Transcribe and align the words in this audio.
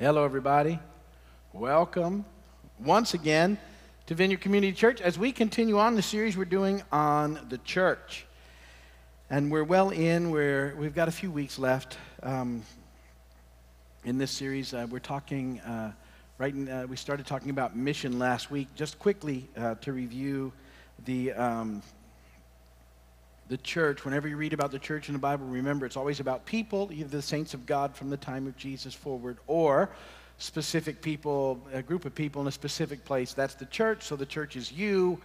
Hello, 0.00 0.24
everybody. 0.24 0.78
Welcome 1.52 2.24
once 2.78 3.14
again 3.14 3.58
to 4.06 4.14
Vineyard 4.14 4.40
Community 4.40 4.72
Church 4.72 5.00
as 5.00 5.18
we 5.18 5.32
continue 5.32 5.76
on 5.76 5.96
the 5.96 6.02
series 6.02 6.36
we're 6.36 6.44
doing 6.44 6.84
on 6.92 7.40
the 7.48 7.58
church. 7.58 8.24
And 9.28 9.50
we're 9.50 9.64
well 9.64 9.90
in, 9.90 10.30
we're, 10.30 10.76
we've 10.76 10.94
got 10.94 11.08
a 11.08 11.10
few 11.10 11.32
weeks 11.32 11.58
left 11.58 11.98
um, 12.22 12.62
in 14.04 14.18
this 14.18 14.30
series. 14.30 14.72
Uh, 14.72 14.86
we're 14.88 15.00
talking, 15.00 15.58
uh, 15.62 15.90
right, 16.38 16.54
in, 16.54 16.68
uh, 16.68 16.86
we 16.88 16.94
started 16.94 17.26
talking 17.26 17.50
about 17.50 17.76
mission 17.76 18.20
last 18.20 18.52
week. 18.52 18.68
Just 18.76 19.00
quickly 19.00 19.48
uh, 19.56 19.74
to 19.80 19.92
review 19.92 20.52
the. 21.06 21.32
Um, 21.32 21.82
the 23.48 23.56
church, 23.56 24.04
whenever 24.04 24.28
you 24.28 24.36
read 24.36 24.52
about 24.52 24.70
the 24.70 24.78
church 24.78 25.08
in 25.08 25.14
the 25.14 25.18
Bible, 25.18 25.46
remember 25.46 25.86
it's 25.86 25.96
always 25.96 26.20
about 26.20 26.44
people, 26.44 26.90
either 26.92 27.08
the 27.08 27.22
saints 27.22 27.54
of 27.54 27.66
God 27.66 27.96
from 27.96 28.10
the 28.10 28.16
time 28.16 28.46
of 28.46 28.56
Jesus 28.56 28.94
forward, 28.94 29.38
or 29.46 29.90
specific 30.36 31.00
people, 31.00 31.60
a 31.72 31.82
group 31.82 32.04
of 32.04 32.14
people 32.14 32.42
in 32.42 32.48
a 32.48 32.52
specific 32.52 33.04
place. 33.04 33.32
That's 33.32 33.54
the 33.54 33.66
church. 33.66 34.02
So 34.02 34.16
the 34.16 34.26
church 34.26 34.56
is 34.56 34.70
you. 34.70 35.20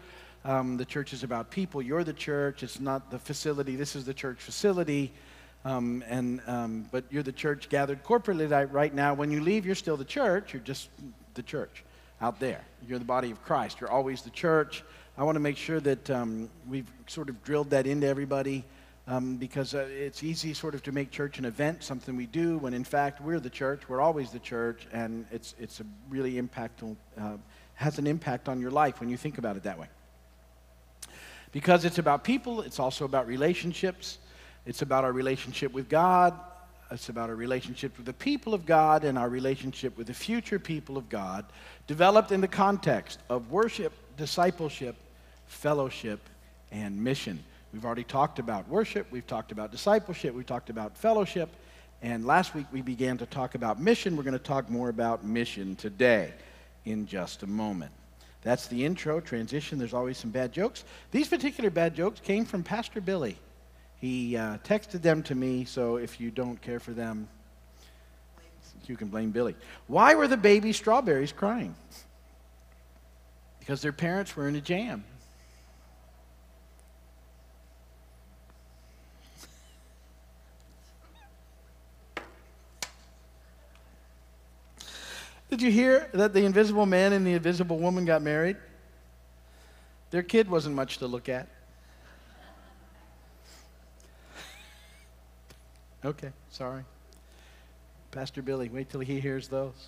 Um, 0.46 0.78
the 0.78 0.86
church 0.86 1.14
is 1.14 1.24
about 1.24 1.52
people. 1.52 1.82
You're 1.82 2.04
the 2.04 2.14
church. 2.14 2.64
It's 2.64 2.80
not 2.80 3.12
the 3.12 3.20
facility. 3.20 3.76
This 3.76 3.96
is 3.96 4.06
the 4.06 4.14
church 4.14 4.40
facility. 4.40 5.12
Um, 5.66 6.04
and 6.08 6.42
um, 6.48 6.90
but 6.92 7.06
you're 7.10 7.24
the 7.24 7.32
church 7.32 7.70
gathered 7.70 8.04
corporately 8.04 8.50
right 8.72 8.94
now. 8.94 9.14
When 9.14 9.32
you 9.32 9.42
leave, 9.42 9.66
you're 9.66 9.76
still 9.76 9.96
the 9.96 10.04
church. 10.04 10.54
You're 10.54 10.64
just 10.64 10.90
the 11.36 11.44
church 11.44 11.84
out 12.22 12.40
there. 12.40 12.62
You're 12.88 13.00
the 13.00 13.06
body 13.06 13.32
of 13.32 13.42
Christ. 13.44 13.80
You're 13.80 13.92
always 13.92 14.22
the 14.22 14.30
church. 14.30 14.84
I 15.16 15.22
want 15.22 15.36
to 15.36 15.40
make 15.40 15.58
sure 15.58 15.80
that 15.80 16.10
um, 16.10 16.50
we've 16.68 16.92
sort 17.06 17.30
of 17.30 17.44
drilled 17.44 17.70
that 17.70 17.86
into 17.86 18.08
everybody 18.08 18.64
um, 19.08 19.36
because 19.36 19.76
uh, 19.76 19.86
it's 19.88 20.24
easy 20.24 20.56
sort 20.56 20.74
of 20.74 20.82
to 20.84 20.92
make 20.92 21.12
church 21.12 21.38
an 21.38 21.46
event, 21.46 21.84
something 21.84 22.16
we 22.16 22.26
do, 22.26 22.58
when 22.58 22.74
in 22.74 22.84
fact 22.84 23.22
we're 23.22 23.40
the 23.40 23.50
church. 23.50 23.88
We're 23.88 24.02
always 24.02 24.32
the 24.32 24.40
church, 24.40 24.88
and 24.92 25.28
it's, 25.32 25.54
it's 25.60 25.82
a 25.82 25.86
really 26.10 26.42
impactful, 26.42 26.96
uh, 27.20 27.34
has 27.76 28.00
an 28.00 28.08
impact 28.08 28.50
on 28.50 28.60
your 28.60 28.72
life 28.72 29.00
when 29.00 29.10
you 29.10 29.18
think 29.18 29.38
about 29.38 29.56
it 29.56 29.64
that 29.64 29.78
way. 29.78 29.86
Because 31.52 31.86
it's 31.86 32.00
about 32.00 32.24
people, 32.24 32.62
it's 32.62 32.80
also 32.80 33.06
about 33.06 33.28
relationships. 33.28 34.18
It's 34.66 34.82
about 34.82 35.04
our 35.04 35.12
relationship 35.12 35.74
with 35.74 35.90
God. 35.90 36.34
It's 36.90 37.10
about 37.10 37.30
our 37.30 37.36
relationship 37.36 37.96
with 37.98 38.08
the 38.08 38.14
people 38.14 38.56
of 38.56 38.66
God 38.66 39.04
and 39.04 39.20
our 39.20 39.30
relationship 39.30 39.96
with 39.96 40.08
the 40.08 40.14
future 40.16 40.58
people 40.58 40.98
of 40.98 41.08
God, 41.08 41.46
developed 41.86 42.32
in 42.32 42.42
the 42.42 42.48
context 42.48 43.20
of 43.30 43.52
worship, 43.52 43.94
discipleship, 44.18 44.96
fellowship, 45.48 46.20
and 46.72 47.04
mission. 47.04 47.44
We've 47.74 47.86
already 47.86 48.04
talked 48.04 48.40
about 48.40 48.68
worship, 48.68 49.08
we've 49.12 49.26
talked 49.26 49.52
about 49.52 49.72
discipleship, 49.72 50.36
we've 50.36 50.46
talked 50.46 50.70
about 50.70 50.98
fellowship, 50.98 51.50
and 52.02 52.26
last 52.26 52.54
week 52.54 52.66
we 52.72 52.82
began 52.82 53.18
to 53.20 53.26
talk 53.26 53.56
about 53.56 53.80
mission. 53.80 54.16
We're 54.18 54.24
going 54.24 54.34
to 54.34 54.40
talk 54.40 54.70
more 54.70 54.90
about 54.90 55.24
mission 55.24 55.76
today 55.76 56.34
in 56.86 57.08
just 57.08 57.44
a 57.44 57.48
moment. 57.48 57.92
That's 58.42 58.68
the 58.68 58.84
intro, 58.84 59.22
transition. 59.22 59.80
There's 59.80 59.94
always 59.94 60.18
some 60.18 60.30
bad 60.30 60.52
jokes. 60.52 60.84
These 61.12 61.30
particular 61.30 61.70
bad 61.70 61.96
jokes 61.96 62.20
came 62.20 62.44
from 62.44 62.62
Pastor 62.62 63.00
Billy. 63.00 63.38
He 64.02 64.36
uh, 64.36 64.58
texted 64.66 65.02
them 65.02 65.24
to 65.24 65.36
me, 65.36 65.64
so 65.64 65.96
if 65.96 66.20
you 66.20 66.30
don't 66.30 66.62
care 66.62 66.82
for 66.82 66.92
them, 66.92 67.30
you 68.86 68.98
can 68.98 69.08
blame 69.08 69.32
Billy. 69.32 69.56
Why 69.88 70.14
were 70.16 70.28
the 70.28 70.36
baby 70.36 70.74
strawberries 70.74 71.32
crying? 71.32 71.74
Because 73.64 73.82
their 73.82 73.94
parents 73.94 74.36
were 74.36 74.50
in 74.50 74.58
a 74.58 74.62
jam. 74.62 75.06
Did 85.50 85.62
you 85.62 85.72
hear 85.72 86.10
that 86.14 86.34
the 86.34 86.44
invisible 86.44 86.86
man 86.86 87.14
and 87.14 87.26
the 87.26 87.32
invisible 87.32 87.78
woman 87.78 88.04
got 88.04 88.22
married? 88.22 88.58
Their 90.12 90.24
kid 90.24 90.50
wasn't 90.50 90.76
much 90.76 90.98
to 90.98 91.08
look 91.08 91.30
at. 91.30 91.48
Okay, 96.04 96.34
sorry. 96.50 96.84
Pastor 98.12 98.42
Billy, 98.42 98.68
wait 98.68 98.90
till 98.90 99.00
he 99.00 99.22
hears 99.22 99.48
those. 99.48 99.88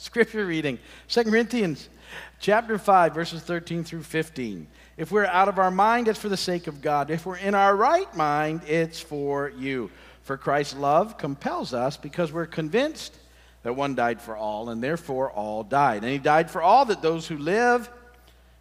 Scripture 0.00 0.46
reading, 0.46 0.78
2 1.08 1.24
Corinthians 1.24 1.90
chapter 2.38 2.78
5, 2.78 3.14
verses 3.14 3.42
13 3.42 3.84
through 3.84 4.02
15. 4.02 4.66
If 4.96 5.12
we're 5.12 5.26
out 5.26 5.48
of 5.48 5.58
our 5.58 5.70
mind, 5.70 6.08
it's 6.08 6.18
for 6.18 6.30
the 6.30 6.38
sake 6.38 6.68
of 6.68 6.80
God. 6.80 7.10
If 7.10 7.26
we're 7.26 7.36
in 7.36 7.54
our 7.54 7.76
right 7.76 8.12
mind, 8.16 8.62
it's 8.66 8.98
for 8.98 9.50
you. 9.50 9.90
For 10.22 10.38
Christ's 10.38 10.74
love 10.74 11.18
compels 11.18 11.74
us 11.74 11.98
because 11.98 12.32
we're 12.32 12.46
convinced 12.46 13.14
that 13.62 13.76
one 13.76 13.94
died 13.94 14.22
for 14.22 14.34
all, 14.34 14.70
and 14.70 14.82
therefore 14.82 15.30
all 15.32 15.62
died. 15.62 16.02
And 16.02 16.10
he 16.10 16.18
died 16.18 16.50
for 16.50 16.62
all 16.62 16.86
that 16.86 17.02
those 17.02 17.28
who 17.28 17.36
live 17.36 17.90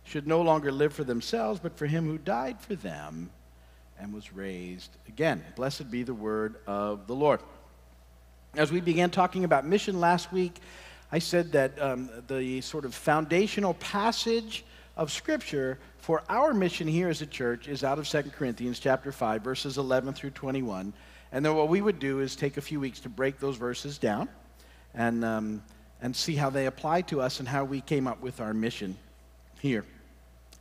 should 0.03 0.27
no 0.27 0.41
longer 0.41 0.73
live 0.73 0.91
for 0.91 1.05
themselves, 1.05 1.61
but 1.61 1.77
for 1.77 1.85
him 1.85 2.05
who 2.05 2.17
died 2.17 2.59
for 2.59 2.75
them 2.75 3.29
and 3.97 4.13
was 4.13 4.33
raised 4.33 4.91
again. 5.07 5.41
Blessed 5.55 5.89
be 5.89 6.03
the 6.03 6.13
word 6.13 6.57
of 6.67 7.07
the 7.07 7.15
Lord. 7.15 7.39
As 8.55 8.73
we 8.73 8.81
began 8.81 9.09
talking 9.09 9.45
about 9.45 9.65
mission 9.65 10.01
last 10.01 10.33
week, 10.33 10.59
I 11.11 11.19
said 11.19 11.51
that 11.53 11.81
um, 11.81 12.09
the 12.27 12.61
sort 12.61 12.85
of 12.85 12.93
foundational 12.93 13.73
passage 13.75 14.63
of 14.95 15.11
Scripture 15.11 15.79
for 15.97 16.23
our 16.29 16.53
mission 16.53 16.87
here 16.87 17.09
as 17.09 17.21
a 17.21 17.25
church 17.25 17.67
is 17.67 17.83
out 17.83 17.97
of 17.97 18.07
2 18.07 18.23
Corinthians 18.37 18.79
chapter 18.79 19.11
5, 19.11 19.41
verses 19.41 19.77
11 19.77 20.13
through 20.13 20.31
21. 20.31 20.93
And 21.31 21.45
then 21.45 21.55
what 21.55 21.67
we 21.67 21.81
would 21.81 21.99
do 21.99 22.19
is 22.19 22.35
take 22.35 22.57
a 22.57 22.61
few 22.61 22.79
weeks 22.79 22.99
to 23.01 23.09
break 23.09 23.39
those 23.39 23.55
verses 23.55 23.97
down 23.97 24.29
and, 24.93 25.25
um, 25.25 25.63
and 26.01 26.15
see 26.15 26.35
how 26.35 26.49
they 26.51 26.67
apply 26.67 27.01
to 27.03 27.21
us 27.21 27.39
and 27.39 27.47
how 27.47 27.63
we 27.63 27.81
came 27.81 28.07
up 28.07 28.21
with 28.21 28.39
our 28.39 28.53
mission 28.53 28.95
here. 29.59 29.85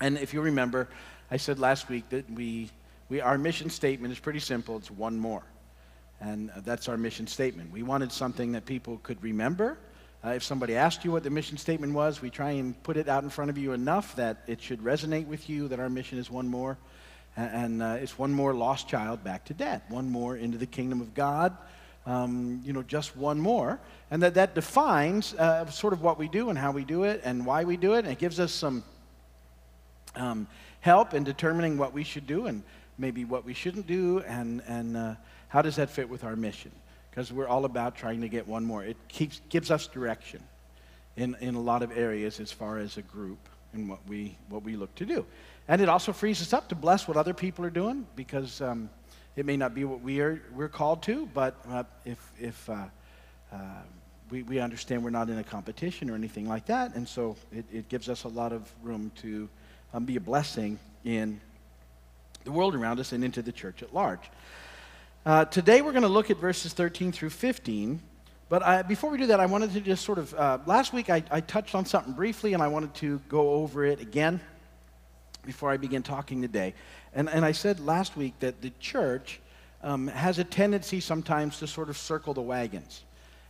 And 0.00 0.16
if 0.16 0.32
you 0.32 0.40
remember, 0.40 0.88
I 1.30 1.36
said 1.36 1.58
last 1.58 1.88
week 1.90 2.08
that 2.08 2.30
we, 2.30 2.70
we, 3.10 3.20
our 3.20 3.36
mission 3.36 3.68
statement 3.68 4.12
is 4.12 4.18
pretty 4.18 4.40
simple 4.40 4.78
it's 4.78 4.90
one 4.90 5.18
more. 5.18 5.42
And 6.20 6.50
that's 6.64 6.88
our 6.88 6.96
mission 6.96 7.26
statement. 7.26 7.70
We 7.70 7.82
wanted 7.82 8.12
something 8.12 8.52
that 8.52 8.64
people 8.64 8.98
could 9.02 9.22
remember 9.22 9.78
uh, 10.24 10.30
if 10.30 10.42
somebody 10.42 10.74
asked 10.74 11.04
you 11.04 11.12
what 11.12 11.22
the 11.22 11.30
mission 11.30 11.56
statement 11.56 11.92
was, 11.92 12.20
we 12.20 12.28
try 12.28 12.50
and 12.50 12.80
put 12.82 12.96
it 12.96 13.08
out 13.08 13.22
in 13.22 13.30
front 13.30 13.50
of 13.50 13.58
you 13.58 13.72
enough 13.72 14.16
that 14.16 14.38
it 14.48 14.60
should 14.60 14.80
resonate 14.80 15.26
with 15.26 15.48
you 15.48 15.68
that 15.68 15.78
our 15.78 15.88
mission 15.88 16.18
is 16.18 16.30
one 16.30 16.48
more. 16.48 16.76
And, 17.36 17.80
uh, 17.80 17.98
it's 18.00 18.18
one 18.18 18.32
more 18.32 18.52
lost 18.52 18.88
child 18.88 19.22
back 19.22 19.44
to 19.44 19.54
dad, 19.54 19.82
one 19.88 20.10
more 20.10 20.36
into 20.36 20.58
the 20.58 20.66
kingdom 20.66 21.00
of 21.00 21.14
God, 21.14 21.56
um, 22.04 22.60
you 22.64 22.72
know, 22.72 22.82
just 22.82 23.16
one 23.16 23.38
more. 23.38 23.78
And 24.10 24.20
that, 24.24 24.34
that 24.34 24.56
defines 24.56 25.34
uh, 25.34 25.66
sort 25.66 25.92
of 25.92 26.02
what 26.02 26.18
we 26.18 26.26
do 26.26 26.50
and 26.50 26.58
how 26.58 26.72
we 26.72 26.84
do 26.84 27.04
it 27.04 27.20
and 27.22 27.46
why 27.46 27.62
we 27.62 27.76
do 27.76 27.94
it. 27.94 27.98
And 27.98 28.08
it 28.08 28.18
gives 28.18 28.40
us 28.40 28.50
some 28.50 28.82
um, 30.16 30.48
help 30.80 31.14
in 31.14 31.22
determining 31.22 31.78
what 31.78 31.92
we 31.92 32.02
should 32.02 32.26
do 32.26 32.46
and 32.46 32.64
maybe 32.98 33.24
what 33.24 33.44
we 33.44 33.54
shouldn't 33.54 33.86
do 33.86 34.18
and, 34.26 34.62
and 34.66 34.96
uh, 34.96 35.14
how 35.46 35.62
does 35.62 35.76
that 35.76 35.90
fit 35.90 36.08
with 36.08 36.24
our 36.24 36.34
mission 36.34 36.72
because 37.18 37.32
we're 37.32 37.48
all 37.48 37.64
about 37.64 37.96
trying 37.96 38.20
to 38.20 38.28
get 38.28 38.46
one 38.46 38.64
more. 38.64 38.84
It 38.84 38.96
keeps, 39.08 39.40
gives 39.48 39.72
us 39.72 39.88
direction 39.88 40.40
in, 41.16 41.36
in 41.40 41.56
a 41.56 41.60
lot 41.60 41.82
of 41.82 41.90
areas 41.98 42.38
as 42.38 42.52
far 42.52 42.78
as 42.78 42.96
a 42.96 43.02
group 43.02 43.40
and 43.72 43.88
what 43.88 43.98
we, 44.06 44.36
what 44.48 44.62
we 44.62 44.76
look 44.76 44.94
to 44.94 45.04
do. 45.04 45.26
And 45.66 45.82
it 45.82 45.88
also 45.88 46.12
frees 46.12 46.40
us 46.40 46.52
up 46.52 46.68
to 46.68 46.76
bless 46.76 47.08
what 47.08 47.16
other 47.16 47.34
people 47.34 47.64
are 47.64 47.70
doing 47.70 48.06
because 48.14 48.60
um, 48.60 48.88
it 49.34 49.46
may 49.46 49.56
not 49.56 49.74
be 49.74 49.84
what 49.84 50.00
we 50.00 50.20
are, 50.20 50.40
we're 50.54 50.68
called 50.68 51.02
to, 51.02 51.26
but 51.34 51.56
uh, 51.68 51.82
if, 52.04 52.32
if 52.38 52.70
uh, 52.70 52.84
uh, 53.52 53.56
we, 54.30 54.44
we 54.44 54.60
understand 54.60 55.02
we're 55.02 55.10
not 55.10 55.28
in 55.28 55.38
a 55.38 55.44
competition 55.44 56.10
or 56.10 56.14
anything 56.14 56.48
like 56.48 56.66
that, 56.66 56.94
and 56.94 57.08
so 57.08 57.34
it, 57.50 57.64
it 57.72 57.88
gives 57.88 58.08
us 58.08 58.22
a 58.22 58.28
lot 58.28 58.52
of 58.52 58.70
room 58.80 59.10
to 59.22 59.48
um, 59.92 60.04
be 60.04 60.14
a 60.14 60.20
blessing 60.20 60.78
in 61.04 61.40
the 62.44 62.52
world 62.52 62.76
around 62.76 63.00
us 63.00 63.10
and 63.10 63.24
into 63.24 63.42
the 63.42 63.50
church 63.50 63.82
at 63.82 63.92
large. 63.92 64.30
Uh, 65.28 65.44
today 65.44 65.82
we're 65.82 65.92
going 65.92 66.00
to 66.00 66.08
look 66.08 66.30
at 66.30 66.38
verses 66.38 66.72
13 66.72 67.12
through 67.12 67.28
15. 67.28 68.00
But 68.48 68.62
I, 68.62 68.80
before 68.80 69.10
we 69.10 69.18
do 69.18 69.26
that, 69.26 69.40
I 69.40 69.44
wanted 69.44 69.74
to 69.74 69.80
just 69.82 70.02
sort 70.02 70.16
of, 70.16 70.32
uh, 70.32 70.58
last 70.64 70.94
week 70.94 71.10
I, 71.10 71.22
I, 71.30 71.42
touched 71.42 71.74
on 71.74 71.84
something 71.84 72.14
briefly 72.14 72.54
and 72.54 72.62
I 72.62 72.68
wanted 72.68 72.94
to 72.94 73.20
go 73.28 73.50
over 73.50 73.84
it 73.84 74.00
again 74.00 74.40
before 75.44 75.70
I 75.70 75.76
begin 75.76 76.02
talking 76.02 76.40
today. 76.40 76.72
And, 77.12 77.28
and 77.28 77.44
I 77.44 77.52
said 77.52 77.78
last 77.78 78.16
week 78.16 78.38
that 78.40 78.62
the 78.62 78.72
church 78.80 79.38
um, 79.82 80.06
has 80.06 80.38
a 80.38 80.44
tendency 80.44 80.98
sometimes 80.98 81.58
to 81.58 81.66
sort 81.66 81.90
of 81.90 81.98
circle 81.98 82.32
the 82.32 82.40
wagons. 82.40 83.04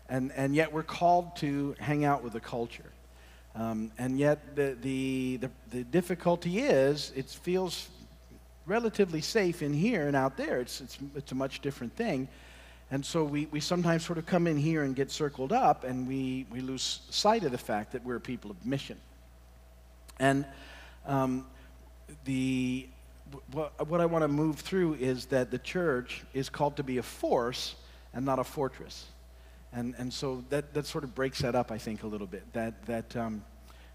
And, 0.09 0.33
and 0.33 0.57
yet 0.57 0.73
we're 0.73 0.83
called 0.83 1.37
to 1.37 1.77
hang 1.79 2.05
out 2.05 2.25
with 2.25 2.33
the 2.33 2.41
culture. 2.41 2.91
Um, 3.55 3.93
and 3.99 4.19
yet 4.19 4.57
the, 4.57 4.77
the, 4.83 5.37
the, 5.37 5.51
the 5.71 5.85
difficulty 5.85 6.59
is 6.59 7.13
it 7.15 7.27
feels 7.27 7.89
relatively 8.69 9.20
safe 9.20 9.62
in 9.62 9.73
here 9.73 10.06
and 10.06 10.15
out 10.15 10.37
there. 10.37 10.61
It's, 10.61 10.81
it's, 10.81 10.99
it's 11.17 11.32
a 11.32 11.35
much 11.35 11.61
different 11.61 11.97
thing. 11.97 12.29
And 12.91 13.05
so 13.05 13.25
we, 13.25 13.47
we 13.47 13.61
sometimes 13.61 14.05
sort 14.05 14.19
of 14.19 14.26
come 14.26 14.47
in 14.47 14.56
here 14.56 14.82
and 14.82 14.97
get 14.97 15.11
circled 15.11 15.53
up, 15.53 15.85
and 15.85 16.09
we, 16.09 16.47
we 16.50 16.61
lose 16.61 17.00
sight 17.11 17.44
of 17.44 17.53
the 17.53 17.59
fact 17.59 17.93
that 17.93 18.05
we're 18.05 18.19
people 18.19 18.50
of 18.50 18.65
mission. 18.65 18.97
And 20.19 20.47
um, 21.06 21.47
the, 22.25 22.88
what, 23.53 23.88
what 23.88 24.00
I 24.00 24.06
want 24.06 24.23
to 24.23 24.29
move 24.29 24.61
through 24.61 24.94
is 24.94 25.26
that 25.26 25.50
the 25.50 25.59
church 25.59 26.25
is 26.32 26.49
called 26.49 26.76
to 26.76 26.82
be 26.82 26.99
a 26.99 27.03
force 27.03 27.75
and 28.14 28.25
not 28.25 28.38
a 28.38 28.44
fortress. 28.44 29.06
And, 29.73 29.94
and 29.99 30.11
so 30.11 30.44
that, 30.49 30.73
that 30.73 30.87
sort 30.87 31.05
of 31.05 31.14
breaks 31.14 31.41
that 31.41 31.55
up, 31.55 31.71
I 31.71 31.76
think, 31.76 32.03
a 32.05 32.06
little 32.06 32.26
bit. 32.26 32.50
That, 32.55 32.87
that 32.87 33.14
um, 33.17 33.44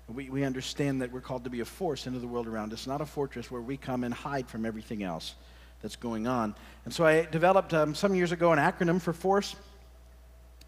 we, 0.08 0.30
we 0.30 0.44
understand 0.44 1.02
that 1.02 1.12
we're 1.12 1.22
called 1.22 1.44
to 1.46 1.50
be 1.50 1.62
a 1.62 1.66
force 1.66 2.08
into 2.08 2.20
the 2.20 2.28
world 2.28 2.48
around 2.48 2.74
us, 2.74 2.88
not 2.88 3.02
a 3.02 3.06
fortress 3.06 3.50
where 3.50 3.62
we 3.62 3.78
come 3.78 4.04
and 4.04 4.14
hide 4.14 4.48
from 4.48 4.66
everything 4.66 5.04
else 5.04 5.36
that's 5.82 5.96
going 5.96 6.28
on. 6.28 6.56
And 6.86 6.94
so 6.94 7.06
I 7.06 7.26
developed 7.26 7.74
um, 7.74 7.96
some 7.96 8.16
years 8.16 8.32
ago 8.32 8.52
an 8.52 8.60
acronym 8.60 9.02
for 9.02 9.14
force 9.14 9.56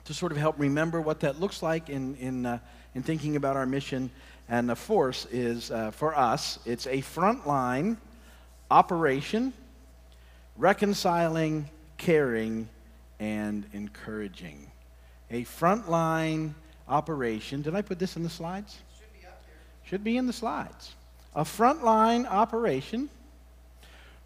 to 0.05 0.13
sort 0.13 0.31
of 0.31 0.37
help 0.37 0.55
remember 0.57 1.01
what 1.01 1.21
that 1.21 1.39
looks 1.39 1.61
like 1.63 1.89
in, 1.89 2.15
in, 2.15 2.45
uh, 2.45 2.59
in 2.93 3.03
thinking 3.03 3.35
about 3.35 3.55
our 3.55 3.65
mission. 3.65 4.09
And 4.47 4.69
the 4.69 4.75
force 4.75 5.25
is, 5.31 5.71
uh, 5.71 5.91
for 5.91 6.15
us, 6.15 6.59
it's 6.65 6.85
a 6.85 7.01
frontline 7.01 7.97
operation, 8.69 9.51
reconciling, 10.57 11.69
caring, 11.97 12.69
and 13.19 13.65
encouraging. 13.73 14.71
A 15.31 15.43
frontline 15.43 16.53
operation. 16.87 17.61
Did 17.61 17.75
I 17.75 17.81
put 17.81 17.97
this 17.97 18.15
in 18.15 18.23
the 18.23 18.29
slides? 18.29 18.77
Should 19.85 20.03
be 20.03 20.17
in 20.17 20.27
the 20.27 20.33
slides. 20.33 20.93
A 21.35 21.43
frontline 21.43 22.25
operation, 22.29 23.09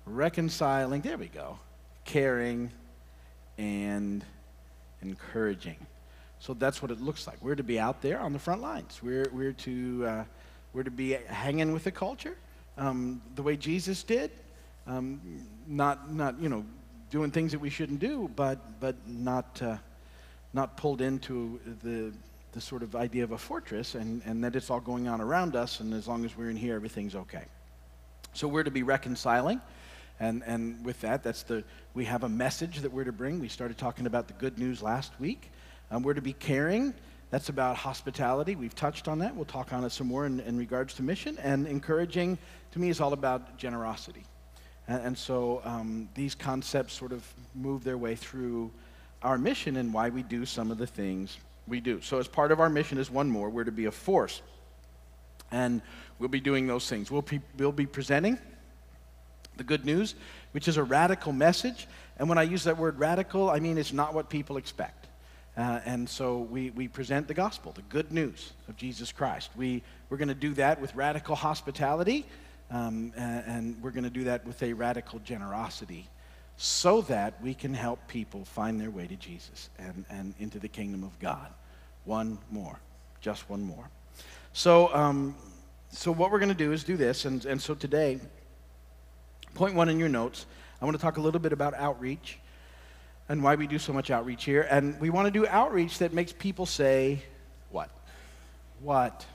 reconciling, 0.06 1.01
there 1.01 1.17
we 1.17 1.27
go, 1.27 1.59
caring, 2.06 2.71
and 3.57 4.23
encouraging. 5.01 5.75
So 6.39 6.53
that's 6.53 6.81
what 6.81 6.91
it 6.91 7.01
looks 7.01 7.27
like. 7.27 7.38
We're 7.41 7.56
to 7.56 7.63
be 7.63 7.79
out 7.79 8.01
there 8.01 8.19
on 8.19 8.31
the 8.31 8.39
front 8.39 8.61
lines. 8.61 9.01
We're, 9.03 9.29
we're, 9.33 9.51
to, 9.53 10.06
uh, 10.06 10.23
we're 10.73 10.83
to 10.83 10.91
be 10.91 11.17
hanging 11.27 11.73
with 11.73 11.83
the 11.83 11.91
culture 11.91 12.38
um, 12.77 13.21
the 13.35 13.44
way 13.44 13.57
Jesus 13.57 14.03
did. 14.03 14.31
Um, 14.88 15.19
not, 15.67 16.11
not, 16.11 16.39
you 16.39 16.47
know, 16.47 16.65
doing 17.11 17.31
things 17.31 17.51
that 17.51 17.59
we 17.59 17.69
shouldn't 17.69 18.00
do, 18.00 18.31
but, 18.35 18.79
but 18.79 18.95
not, 19.06 19.61
uh, 19.61 19.77
not 20.53 20.77
pulled 20.77 21.01
into 21.01 21.59
the, 21.83 22.13
the 22.51 22.61
sort 22.61 22.83
of 22.83 22.95
idea 22.95 23.23
of 23.23 23.31
a 23.31 23.37
fortress 23.37 23.95
and, 23.95 24.21
and 24.25 24.43
that 24.43 24.55
it's 24.55 24.69
all 24.69 24.79
going 24.79 25.07
on 25.07 25.21
around 25.21 25.55
us, 25.55 25.79
and 25.79 25.93
as 25.93 26.07
long 26.07 26.25
as 26.25 26.35
we're 26.35 26.49
in 26.49 26.57
here, 26.57 26.75
everything's 26.75 27.15
okay. 27.15 27.43
So 28.33 28.47
we're 28.47 28.63
to 28.63 28.71
be 28.71 28.83
reconciling. 28.83 29.61
And, 30.19 30.43
and 30.45 30.83
with 30.83 30.99
that, 31.01 31.23
that's 31.23 31.43
the, 31.43 31.63
we 31.93 32.05
have 32.05 32.23
a 32.23 32.29
message 32.29 32.79
that 32.79 32.91
we're 32.91 33.05
to 33.05 33.11
bring. 33.11 33.39
We 33.39 33.47
started 33.47 33.77
talking 33.77 34.05
about 34.05 34.27
the 34.27 34.33
good 34.33 34.57
news 34.57 34.81
last 34.81 35.17
week. 35.19 35.49
Um, 35.91 36.03
we're 36.03 36.13
to 36.13 36.21
be 36.21 36.33
caring. 36.33 36.93
That's 37.29 37.49
about 37.49 37.77
hospitality. 37.77 38.55
We've 38.55 38.75
touched 38.75 39.07
on 39.07 39.19
that. 39.19 39.35
We'll 39.35 39.45
talk 39.45 39.71
on 39.71 39.83
it 39.83 39.91
some 39.91 40.07
more 40.07 40.25
in, 40.25 40.39
in 40.41 40.57
regards 40.57 40.93
to 40.95 41.03
mission. 41.03 41.37
And 41.41 41.67
encouraging, 41.67 42.37
to 42.71 42.79
me, 42.79 42.89
is 42.89 42.99
all 42.99 43.13
about 43.13 43.57
generosity. 43.57 44.23
And, 44.87 45.05
and 45.05 45.17
so 45.17 45.61
um, 45.63 46.09
these 46.15 46.35
concepts 46.35 46.93
sort 46.93 47.13
of 47.13 47.25
move 47.55 47.83
their 47.83 47.97
way 47.97 48.15
through 48.15 48.71
our 49.21 49.37
mission 49.37 49.77
and 49.77 49.93
why 49.93 50.09
we 50.09 50.23
do 50.23 50.45
some 50.45 50.71
of 50.71 50.77
the 50.77 50.87
things 50.87 51.37
we 51.69 51.80
do. 51.80 52.01
So, 52.01 52.19
as 52.19 52.27
part 52.27 52.51
of 52.51 52.60
our 52.60 52.69
mission 52.69 52.98
is 52.98 53.10
one 53.10 53.30
more, 53.30 53.50
we're 53.50 53.63
to 53.63 53.71
be 53.71 53.86
a 53.86 53.92
force. 53.92 54.42
And 55.51 55.81
we'll 56.19 56.30
be 56.30 56.39
doing 56.39 56.68
those 56.68 56.88
things. 56.88 57.10
We'll, 57.10 57.24
be, 57.24 57.42
we'll 57.57 57.71
be 57.71 57.86
presenting 57.86 58.38
the 59.57 59.63
good 59.63 59.86
news, 59.86 60.16
which 60.51 60.68
is 60.68 60.77
a 60.77 60.83
radical 60.83 61.33
message. 61.33 61.88
And 62.18 62.27
when 62.30 62.38
I 62.38 62.44
use 62.44 62.63
that 62.66 62.77
word 62.77 63.00
radical, 63.00 63.50
I 63.50 63.60
mean 63.60 63.77
it's 63.77 63.94
not 63.94 64.13
what 64.13 64.30
people 64.30 64.57
expect. 64.57 65.07
Uh, 65.57 65.80
and 65.86 66.07
so 66.07 66.39
we, 66.39 66.69
we 66.71 66.88
present 66.88 67.27
the 67.27 67.33
gospel, 67.33 67.71
the 67.74 67.81
good 67.83 68.12
news 68.12 68.54
of 68.68 68.77
Jesus 68.77 69.12
Christ. 69.12 69.50
We, 69.57 69.83
we're 70.10 70.18
going 70.18 70.30
to 70.30 70.36
do 70.36 70.54
that 70.54 70.80
with 70.80 70.95
radical 70.95 71.36
hospitality, 71.36 72.25
um, 72.71 73.12
and, 73.18 73.44
and 73.45 73.83
we're 73.83 73.92
going 73.92 74.04
to 74.04 74.10
do 74.10 74.25
that 74.25 74.45
with 74.45 74.62
a 74.63 74.74
radical 74.74 75.19
generosity 75.19 76.07
so 76.61 77.01
that 77.01 77.41
we 77.41 77.53
can 77.53 77.73
help 77.73 78.06
people 78.07 78.44
find 78.44 78.79
their 78.79 78.91
way 78.91 79.07
to 79.07 79.15
Jesus 79.15 79.69
and, 79.79 80.06
and 80.09 80.33
into 80.39 80.59
the 80.59 80.67
kingdom 80.67 81.03
of 81.03 81.17
God. 81.19 81.47
One 82.06 82.38
more, 82.51 82.79
just 83.21 83.50
one 83.50 83.63
more. 83.63 83.89
So, 84.51 84.94
um, 84.94 85.35
so 85.91 86.11
what 86.11 86.31
we're 86.31 86.39
going 86.39 86.50
to 86.50 86.56
do 86.56 86.71
is 86.71 86.83
do 86.83 86.97
this. 86.97 87.25
And, 87.25 87.45
and 87.45 87.61
so 87.61 87.75
today, 87.75 88.19
Point 89.53 89.75
one 89.75 89.89
in 89.89 90.00
your 90.00 90.09
notes, 90.09 90.45
I 90.81 90.85
want 90.85 90.95
to 90.95 91.01
talk 91.01 91.17
a 91.17 91.21
little 91.21 91.39
bit 91.39 91.53
about 91.53 91.73
outreach 91.73 92.39
and 93.27 93.44
why 93.44 93.56
we 93.56 93.67
do 93.67 93.77
so 93.77 93.94
much 93.94 94.09
outreach 94.09 94.45
here. 94.45 94.67
And 94.69 95.00
we 95.00 95.09
want 95.09 95.25
to 95.25 95.31
do 95.31 95.45
outreach 95.47 96.00
that 96.00 96.13
makes 96.13 96.31
people 96.31 96.65
say, 96.65 97.23
What? 97.71 97.89
What? 98.81 99.25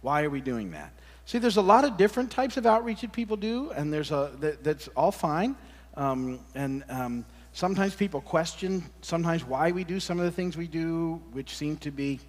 Why 0.00 0.24
are 0.24 0.30
we 0.30 0.40
doing 0.40 0.72
that? 0.72 0.92
See, 1.26 1.38
there's 1.38 1.56
a 1.56 1.62
lot 1.62 1.84
of 1.84 1.96
different 1.96 2.30
types 2.30 2.56
of 2.56 2.66
outreach 2.66 3.02
that 3.02 3.12
people 3.12 3.36
do, 3.36 3.70
and 3.70 3.92
there's 3.92 4.10
a, 4.10 4.32
that, 4.40 4.64
that's 4.64 4.88
all 4.88 5.12
fine. 5.12 5.54
Um, 5.96 6.40
and 6.54 6.84
um, 6.88 7.24
sometimes 7.52 7.94
people 7.94 8.20
question 8.20 8.82
sometimes 9.02 9.44
why 9.44 9.72
we 9.72 9.84
do 9.84 10.00
some 10.00 10.18
of 10.18 10.24
the 10.24 10.30
things 10.30 10.56
we 10.56 10.68
do, 10.68 11.20
which 11.32 11.54
seem 11.56 11.76
to 11.78 11.90
be 11.90 12.20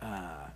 uh, 0.00 0.48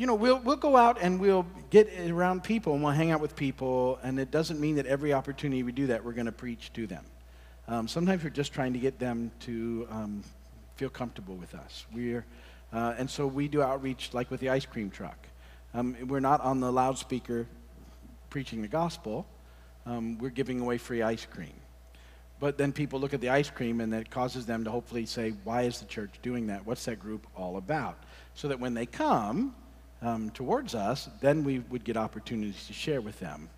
you 0.00 0.06
know, 0.06 0.14
we'll, 0.14 0.38
we'll 0.38 0.56
go 0.56 0.76
out 0.76 0.98
and 1.00 1.20
we'll 1.20 1.46
get 1.70 1.88
around 2.10 2.42
people 2.42 2.74
and 2.74 2.82
we'll 2.82 2.92
hang 2.92 3.10
out 3.10 3.20
with 3.20 3.36
people, 3.36 3.98
and 4.02 4.18
it 4.18 4.30
doesn't 4.30 4.60
mean 4.60 4.76
that 4.76 4.86
every 4.86 5.12
opportunity 5.12 5.62
we 5.62 5.72
do 5.72 5.88
that, 5.88 6.04
we're 6.04 6.12
going 6.12 6.26
to 6.26 6.32
preach 6.32 6.72
to 6.74 6.86
them. 6.86 7.04
Um, 7.68 7.88
sometimes 7.88 8.24
we're 8.24 8.30
just 8.30 8.52
trying 8.52 8.72
to 8.72 8.78
get 8.78 8.98
them 8.98 9.30
to 9.40 9.86
um, 9.90 10.24
feel 10.76 10.88
comfortable 10.88 11.34
with 11.34 11.54
us. 11.54 11.86
We're, 11.92 12.24
uh, 12.72 12.94
and 12.98 13.10
so 13.10 13.26
we 13.26 13.48
do 13.48 13.62
outreach 13.62 14.10
like 14.12 14.30
with 14.30 14.40
the 14.40 14.48
ice 14.48 14.64
cream 14.64 14.90
truck. 14.90 15.18
Um, 15.74 15.96
we're 16.06 16.20
not 16.20 16.40
on 16.40 16.60
the 16.60 16.72
loudspeaker 16.72 17.46
preaching 18.28 18.62
the 18.62 18.68
gospel, 18.68 19.26
um, 19.86 20.18
we're 20.18 20.30
giving 20.30 20.60
away 20.60 20.78
free 20.78 21.02
ice 21.02 21.26
cream. 21.26 21.54
But 22.38 22.56
then 22.56 22.72
people 22.72 23.00
look 23.00 23.12
at 23.12 23.20
the 23.20 23.28
ice 23.28 23.50
cream 23.50 23.80
and 23.80 23.92
that 23.92 24.10
causes 24.10 24.46
them 24.46 24.64
to 24.64 24.70
hopefully 24.70 25.06
say, 25.06 25.34
Why 25.44 25.62
is 25.62 25.80
the 25.80 25.86
church 25.86 26.14
doing 26.22 26.46
that? 26.46 26.66
What's 26.66 26.84
that 26.86 26.98
group 26.98 27.26
all 27.36 27.56
about? 27.56 28.02
So 28.34 28.48
that 28.48 28.58
when 28.58 28.74
they 28.74 28.86
come, 28.86 29.54
um, 30.02 30.30
towards 30.30 30.74
us, 30.74 31.08
then 31.20 31.44
we 31.44 31.60
would 31.70 31.84
get 31.84 31.96
opportunities 31.96 32.66
to 32.66 32.72
share 32.72 33.00
with 33.00 33.18
them 33.20 33.48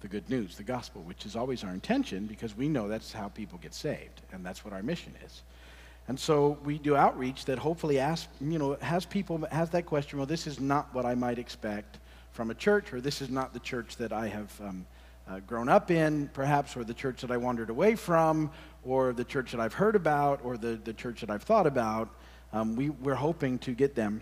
the 0.00 0.08
good 0.08 0.28
news, 0.28 0.56
the 0.56 0.62
gospel, 0.62 1.02
which 1.02 1.26
is 1.26 1.36
always 1.36 1.62
our 1.64 1.72
intention 1.72 2.26
because 2.26 2.56
we 2.56 2.68
know 2.68 2.88
that's 2.88 3.12
how 3.12 3.28
people 3.28 3.58
get 3.58 3.74
saved, 3.74 4.22
and 4.32 4.44
that's 4.44 4.64
what 4.64 4.74
our 4.74 4.82
mission 4.82 5.14
is. 5.24 5.42
And 6.08 6.18
so 6.18 6.58
we 6.64 6.78
do 6.78 6.96
outreach 6.96 7.44
that 7.44 7.58
hopefully 7.58 8.00
asks, 8.00 8.28
you 8.40 8.58
know, 8.58 8.76
has 8.80 9.06
people 9.06 9.46
has 9.52 9.70
that 9.70 9.86
question. 9.86 10.18
Well, 10.18 10.26
this 10.26 10.48
is 10.48 10.58
not 10.58 10.92
what 10.92 11.06
I 11.06 11.14
might 11.14 11.38
expect 11.38 11.98
from 12.32 12.50
a 12.50 12.54
church, 12.54 12.92
or 12.92 13.00
this 13.00 13.22
is 13.22 13.30
not 13.30 13.52
the 13.52 13.60
church 13.60 13.96
that 13.96 14.12
I 14.12 14.26
have 14.26 14.60
um, 14.60 14.84
uh, 15.28 15.40
grown 15.40 15.68
up 15.68 15.90
in, 15.90 16.28
perhaps, 16.28 16.76
or 16.76 16.84
the 16.84 16.94
church 16.94 17.20
that 17.20 17.30
I 17.30 17.36
wandered 17.36 17.70
away 17.70 17.94
from, 17.94 18.50
or 18.84 19.12
the 19.12 19.24
church 19.24 19.52
that 19.52 19.60
I've 19.60 19.74
heard 19.74 19.96
about, 19.96 20.40
or 20.44 20.56
the, 20.56 20.80
the 20.82 20.92
church 20.92 21.20
that 21.20 21.30
I've 21.30 21.42
thought 21.42 21.66
about. 21.66 22.08
Um, 22.52 22.76
we, 22.76 22.90
we're 22.90 23.14
hoping 23.14 23.58
to 23.60 23.72
get 23.72 23.94
them 23.94 24.20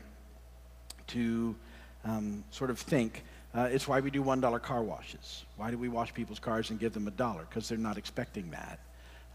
to 1.08 1.56
um, 2.04 2.44
sort 2.50 2.70
of 2.70 2.78
think. 2.78 3.24
Uh, 3.52 3.68
it's 3.72 3.88
why 3.88 4.00
we 4.00 4.10
do 4.10 4.22
$1 4.22 4.62
car 4.62 4.82
washes. 4.82 5.44
Why 5.56 5.70
do 5.70 5.78
we 5.78 5.88
wash 5.88 6.14
people's 6.14 6.38
cars 6.38 6.70
and 6.70 6.78
give 6.78 6.92
them 6.92 7.08
a 7.08 7.10
dollar? 7.10 7.46
Because 7.48 7.68
they're 7.68 7.78
not 7.78 7.98
expecting 7.98 8.50
that. 8.50 8.78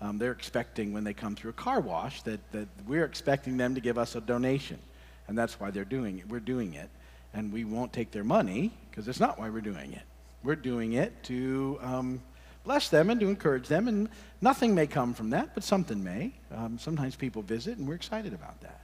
Um, 0.02 0.18
they're 0.18 0.32
expecting 0.32 0.94
when 0.94 1.04
they 1.04 1.14
come 1.14 1.36
through 1.36 1.52
a 1.52 1.54
car 1.54 1.80
wash 1.80 2.22
that, 2.24 2.40
that 2.52 2.68
we're 2.88 3.06
expecting 3.06 3.58
them 3.58 3.76
to 3.76 3.82
give 3.82 3.98
us 3.98 4.16
a 4.16 4.22
donation. 4.22 4.80
And 5.28 5.38
that's 5.38 5.60
why 5.60 5.72
they're 5.72 5.86
doing 5.86 6.20
it. 6.20 6.30
We're 6.30 6.40
doing 6.40 6.74
it. 6.74 6.90
And 7.34 7.52
we 7.52 7.66
won't 7.66 7.92
take 7.92 8.12
their 8.12 8.24
money 8.24 8.72
because 8.90 9.08
it's 9.08 9.20
not 9.20 9.40
why 9.40 9.50
we're 9.50 9.62
doing 9.62 9.94
it. 9.94 10.04
We're 10.46 10.56
doing 10.56 10.94
it 10.94 11.24
to 11.24 11.80
um, 11.82 12.22
bless 12.64 12.90
them 12.90 13.10
and 13.10 13.20
to 13.20 13.28
encourage 13.28 13.68
them. 13.68 13.88
And 13.88 14.10
nothing 14.42 14.76
may 14.76 14.88
come 14.88 15.14
from 15.14 15.32
that, 15.32 15.54
but 15.54 15.64
something 15.64 16.04
may. 16.04 16.34
Um, 16.56 16.78
sometimes 16.78 17.16
people 17.16 17.42
visit, 17.42 17.78
and 17.78 17.88
we're 17.88 17.96
excited 17.96 18.34
about 18.34 18.62
that. 18.62 18.82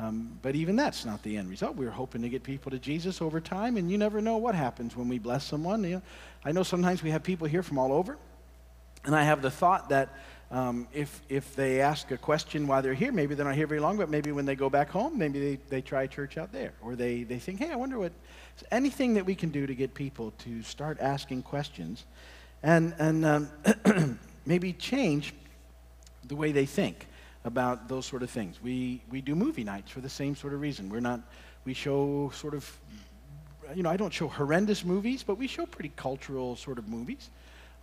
Um, 0.00 0.38
but 0.42 0.54
even 0.54 0.76
that's 0.76 1.04
not 1.04 1.22
the 1.24 1.36
end 1.36 1.50
result. 1.50 1.74
We're 1.74 1.90
hoping 1.90 2.22
to 2.22 2.28
get 2.28 2.44
people 2.44 2.70
to 2.70 2.78
Jesus 2.78 3.20
over 3.20 3.40
time, 3.40 3.76
and 3.76 3.90
you 3.90 3.98
never 3.98 4.20
know 4.20 4.36
what 4.36 4.54
happens 4.54 4.96
when 4.96 5.08
we 5.08 5.18
bless 5.18 5.44
someone. 5.44 5.82
You 5.82 5.96
know, 5.96 6.02
I 6.44 6.52
know 6.52 6.62
sometimes 6.62 7.02
we 7.02 7.10
have 7.10 7.22
people 7.22 7.48
here 7.48 7.64
from 7.64 7.78
all 7.78 7.92
over, 7.92 8.16
and 9.04 9.14
I 9.14 9.24
have 9.24 9.42
the 9.42 9.50
thought 9.50 9.88
that 9.88 10.08
um, 10.50 10.88
if, 10.94 11.20
if 11.28 11.54
they 11.56 11.80
ask 11.80 12.10
a 12.10 12.16
question 12.16 12.66
while 12.66 12.80
they're 12.80 12.94
here, 12.94 13.12
maybe 13.12 13.34
they're 13.34 13.44
not 13.44 13.54
here 13.54 13.66
very 13.66 13.80
long, 13.80 13.96
but 13.96 14.08
maybe 14.08 14.32
when 14.32 14.46
they 14.46 14.54
go 14.54 14.70
back 14.70 14.88
home, 14.88 15.18
maybe 15.18 15.40
they, 15.40 15.62
they 15.68 15.82
try 15.82 16.06
church 16.06 16.38
out 16.38 16.52
there. 16.52 16.72
Or 16.80 16.96
they, 16.96 17.24
they 17.24 17.38
think, 17.38 17.58
hey, 17.58 17.70
I 17.70 17.76
wonder 17.76 17.98
what, 17.98 18.12
anything 18.70 19.14
that 19.14 19.24
we 19.24 19.34
can 19.34 19.50
do 19.50 19.66
to 19.66 19.74
get 19.74 19.94
people 19.94 20.32
to 20.38 20.62
start 20.62 20.98
asking 21.00 21.42
questions 21.42 22.04
and, 22.62 22.94
and 22.98 23.24
um, 23.24 24.18
maybe 24.46 24.72
change 24.72 25.34
the 26.26 26.36
way 26.36 26.52
they 26.52 26.66
think 26.66 27.06
about 27.44 27.88
those 27.88 28.06
sort 28.06 28.22
of 28.22 28.30
things. 28.30 28.62
We, 28.62 29.02
we 29.10 29.20
do 29.20 29.34
movie 29.34 29.64
nights 29.64 29.90
for 29.90 30.00
the 30.00 30.08
same 30.08 30.34
sort 30.36 30.52
of 30.52 30.60
reason. 30.60 30.88
We're 30.88 31.00
not, 31.00 31.20
we 31.64 31.74
show 31.74 32.30
sort 32.34 32.54
of, 32.54 32.70
you 33.74 33.82
know, 33.82 33.90
I 33.90 33.96
don't 33.96 34.12
show 34.12 34.28
horrendous 34.28 34.84
movies, 34.84 35.22
but 35.22 35.36
we 35.36 35.46
show 35.46 35.66
pretty 35.66 35.92
cultural 35.96 36.56
sort 36.56 36.78
of 36.78 36.88
movies 36.88 37.30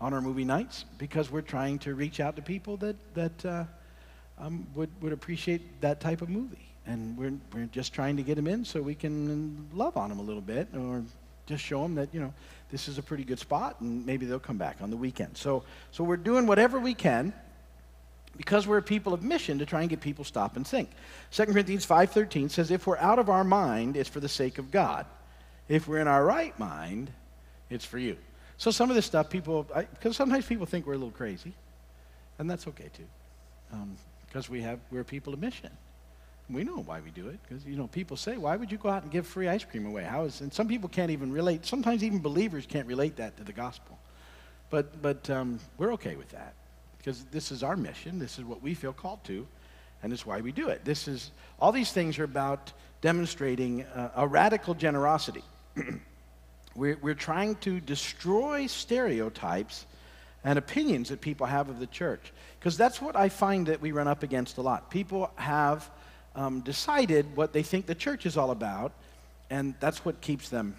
on 0.01 0.13
our 0.13 0.21
movie 0.21 0.45
nights 0.45 0.85
because 0.97 1.31
we're 1.31 1.41
trying 1.41 1.79
to 1.79 1.95
reach 1.95 2.19
out 2.19 2.35
to 2.35 2.41
people 2.41 2.77
that, 2.77 2.95
that 3.13 3.45
uh, 3.45 3.63
um, 4.37 4.67
would, 4.75 4.89
would 5.01 5.13
appreciate 5.13 5.81
that 5.81 5.99
type 5.99 6.21
of 6.21 6.29
movie. 6.29 6.74
And 6.87 7.17
we're, 7.17 7.33
we're 7.53 7.65
just 7.65 7.93
trying 7.93 8.17
to 8.17 8.23
get 8.23 8.35
them 8.35 8.47
in 8.47 8.63
so 8.63 8.81
we 8.81 8.95
can 8.95 9.67
love 9.73 9.97
on 9.97 10.09
them 10.09 10.19
a 10.19 10.23
little 10.23 10.41
bit 10.41 10.67
or 10.75 11.03
just 11.47 11.63
show 11.63 11.81
them 11.81 11.95
that, 11.95 12.09
you 12.13 12.19
know, 12.19 12.33
this 12.71 12.87
is 12.87 12.97
a 12.97 13.03
pretty 13.03 13.23
good 13.23 13.39
spot 13.39 13.79
and 13.81 14.05
maybe 14.05 14.25
they'll 14.25 14.39
come 14.39 14.57
back 14.57 14.77
on 14.81 14.89
the 14.89 14.97
weekend. 14.97 15.37
So, 15.37 15.63
so 15.91 16.03
we're 16.03 16.17
doing 16.17 16.47
whatever 16.47 16.79
we 16.79 16.93
can 16.93 17.33
because 18.37 18.67
we're 18.67 18.77
a 18.77 18.83
people 18.83 19.13
of 19.13 19.23
mission 19.23 19.59
to 19.59 19.65
try 19.65 19.81
and 19.81 19.89
get 19.89 20.01
people 20.01 20.25
stop 20.25 20.55
and 20.55 20.67
think. 20.67 20.89
2 21.31 21.45
Corinthians 21.45 21.85
5:13 21.85 22.49
says 22.49 22.71
if 22.71 22.85
we're 22.87 22.97
out 22.97 23.19
of 23.19 23.29
our 23.29 23.43
mind, 23.43 23.95
it's 23.95 24.09
for 24.09 24.19
the 24.19 24.29
sake 24.29 24.57
of 24.57 24.71
God. 24.71 25.05
If 25.67 25.87
we're 25.87 25.99
in 25.99 26.07
our 26.07 26.23
right 26.23 26.57
mind, 26.59 27.11
it's 27.69 27.85
for 27.85 27.97
you. 27.97 28.17
So 28.57 28.71
some 28.71 28.89
of 28.89 28.95
this 28.95 29.05
stuff 29.05 29.29
people 29.29 29.63
because 29.63 30.15
sometimes 30.15 30.45
people 30.45 30.65
think 30.65 30.85
we're 30.85 30.93
a 30.93 30.97
little 30.97 31.11
crazy, 31.11 31.53
and 32.39 32.49
that's 32.49 32.67
okay 32.67 32.89
too. 32.93 33.07
because 34.27 34.47
um, 34.47 34.53
we 34.53 34.61
have 34.61 34.79
we're 34.91 35.03
people 35.03 35.33
of 35.33 35.39
mission. 35.39 35.71
We 36.49 36.63
know 36.63 36.77
why 36.77 36.99
we 36.99 37.09
do 37.09 37.27
it 37.29 37.39
because 37.43 37.65
you 37.65 37.75
know 37.75 37.87
people 37.87 38.17
say, 38.17 38.37
"Why 38.37 38.55
would 38.55 38.71
you 38.71 38.77
go 38.77 38.89
out 38.89 39.01
and 39.03 39.11
give 39.11 39.25
free 39.25 39.47
ice 39.47 39.63
cream 39.63 39.85
away?" 39.85 40.03
How 40.03 40.23
is 40.23 40.41
and 40.41 40.53
some 40.53 40.67
people 40.67 40.89
can't 40.89 41.09
even 41.09 41.31
relate. 41.31 41.65
Sometimes 41.65 42.03
even 42.03 42.19
believers 42.19 42.65
can't 42.67 42.87
relate 42.87 43.15
that 43.15 43.37
to 43.37 43.43
the 43.43 43.53
gospel. 43.53 43.97
But 44.69 45.01
but 45.01 45.29
um, 45.29 45.59
we're 45.77 45.93
okay 45.93 46.15
with 46.15 46.29
that 46.29 46.53
because 46.99 47.25
this 47.25 47.51
is 47.51 47.63
our 47.63 47.75
mission. 47.75 48.19
This 48.19 48.37
is 48.37 48.45
what 48.45 48.61
we 48.61 48.75
feel 48.75 48.93
called 48.93 49.23
to, 49.23 49.47
and 50.03 50.13
it's 50.13 50.25
why 50.25 50.41
we 50.41 50.51
do 50.51 50.69
it. 50.69 50.85
This 50.85 51.07
is 51.07 51.31
all 51.59 51.71
these 51.71 51.91
things 51.91 52.19
are 52.19 52.25
about 52.25 52.71
demonstrating 53.01 53.83
uh, 53.83 54.11
a 54.15 54.27
radical 54.27 54.73
generosity. 54.75 55.43
we're, 56.75 56.97
we're 57.01 57.13
trying 57.13 57.55
to 57.55 57.79
destroy 57.79 58.67
stereotypes 58.67 59.85
and 60.43 60.59
opinions 60.59 61.09
that 61.09 61.21
people 61.21 61.47
have 61.47 61.69
of 61.69 61.79
the 61.79 61.87
church 61.87 62.31
because 62.59 62.77
that's 62.77 63.01
what 63.01 63.15
I 63.15 63.29
find 63.29 63.67
that 63.67 63.81
we 63.81 63.91
run 63.91 64.07
up 64.07 64.23
against 64.23 64.57
a 64.57 64.61
lot. 64.61 64.89
People 64.89 65.31
have 65.35 65.89
um, 66.35 66.61
decided 66.61 67.35
what 67.35 67.53
they 67.53 67.63
think 67.63 67.85
the 67.85 67.95
church 67.95 68.25
is 68.25 68.37
all 68.37 68.51
about, 68.51 68.91
and 69.49 69.73
that's 69.79 70.03
what 70.03 70.21
keeps 70.21 70.49
them 70.49 70.75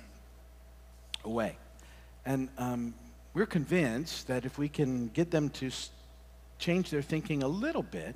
away. 1.25 1.57
And 2.25 2.49
um, 2.59 2.95
we're 3.35 3.47
convinced 3.47 4.27
that 4.29 4.45
if 4.45 4.59
we 4.59 4.69
can 4.69 5.09
get 5.09 5.31
them 5.31 5.51
to 5.51 5.71
change 6.59 6.91
their 6.91 7.03
thinking 7.03 7.43
a 7.43 7.49
little 7.49 7.83
bit, 7.83 8.15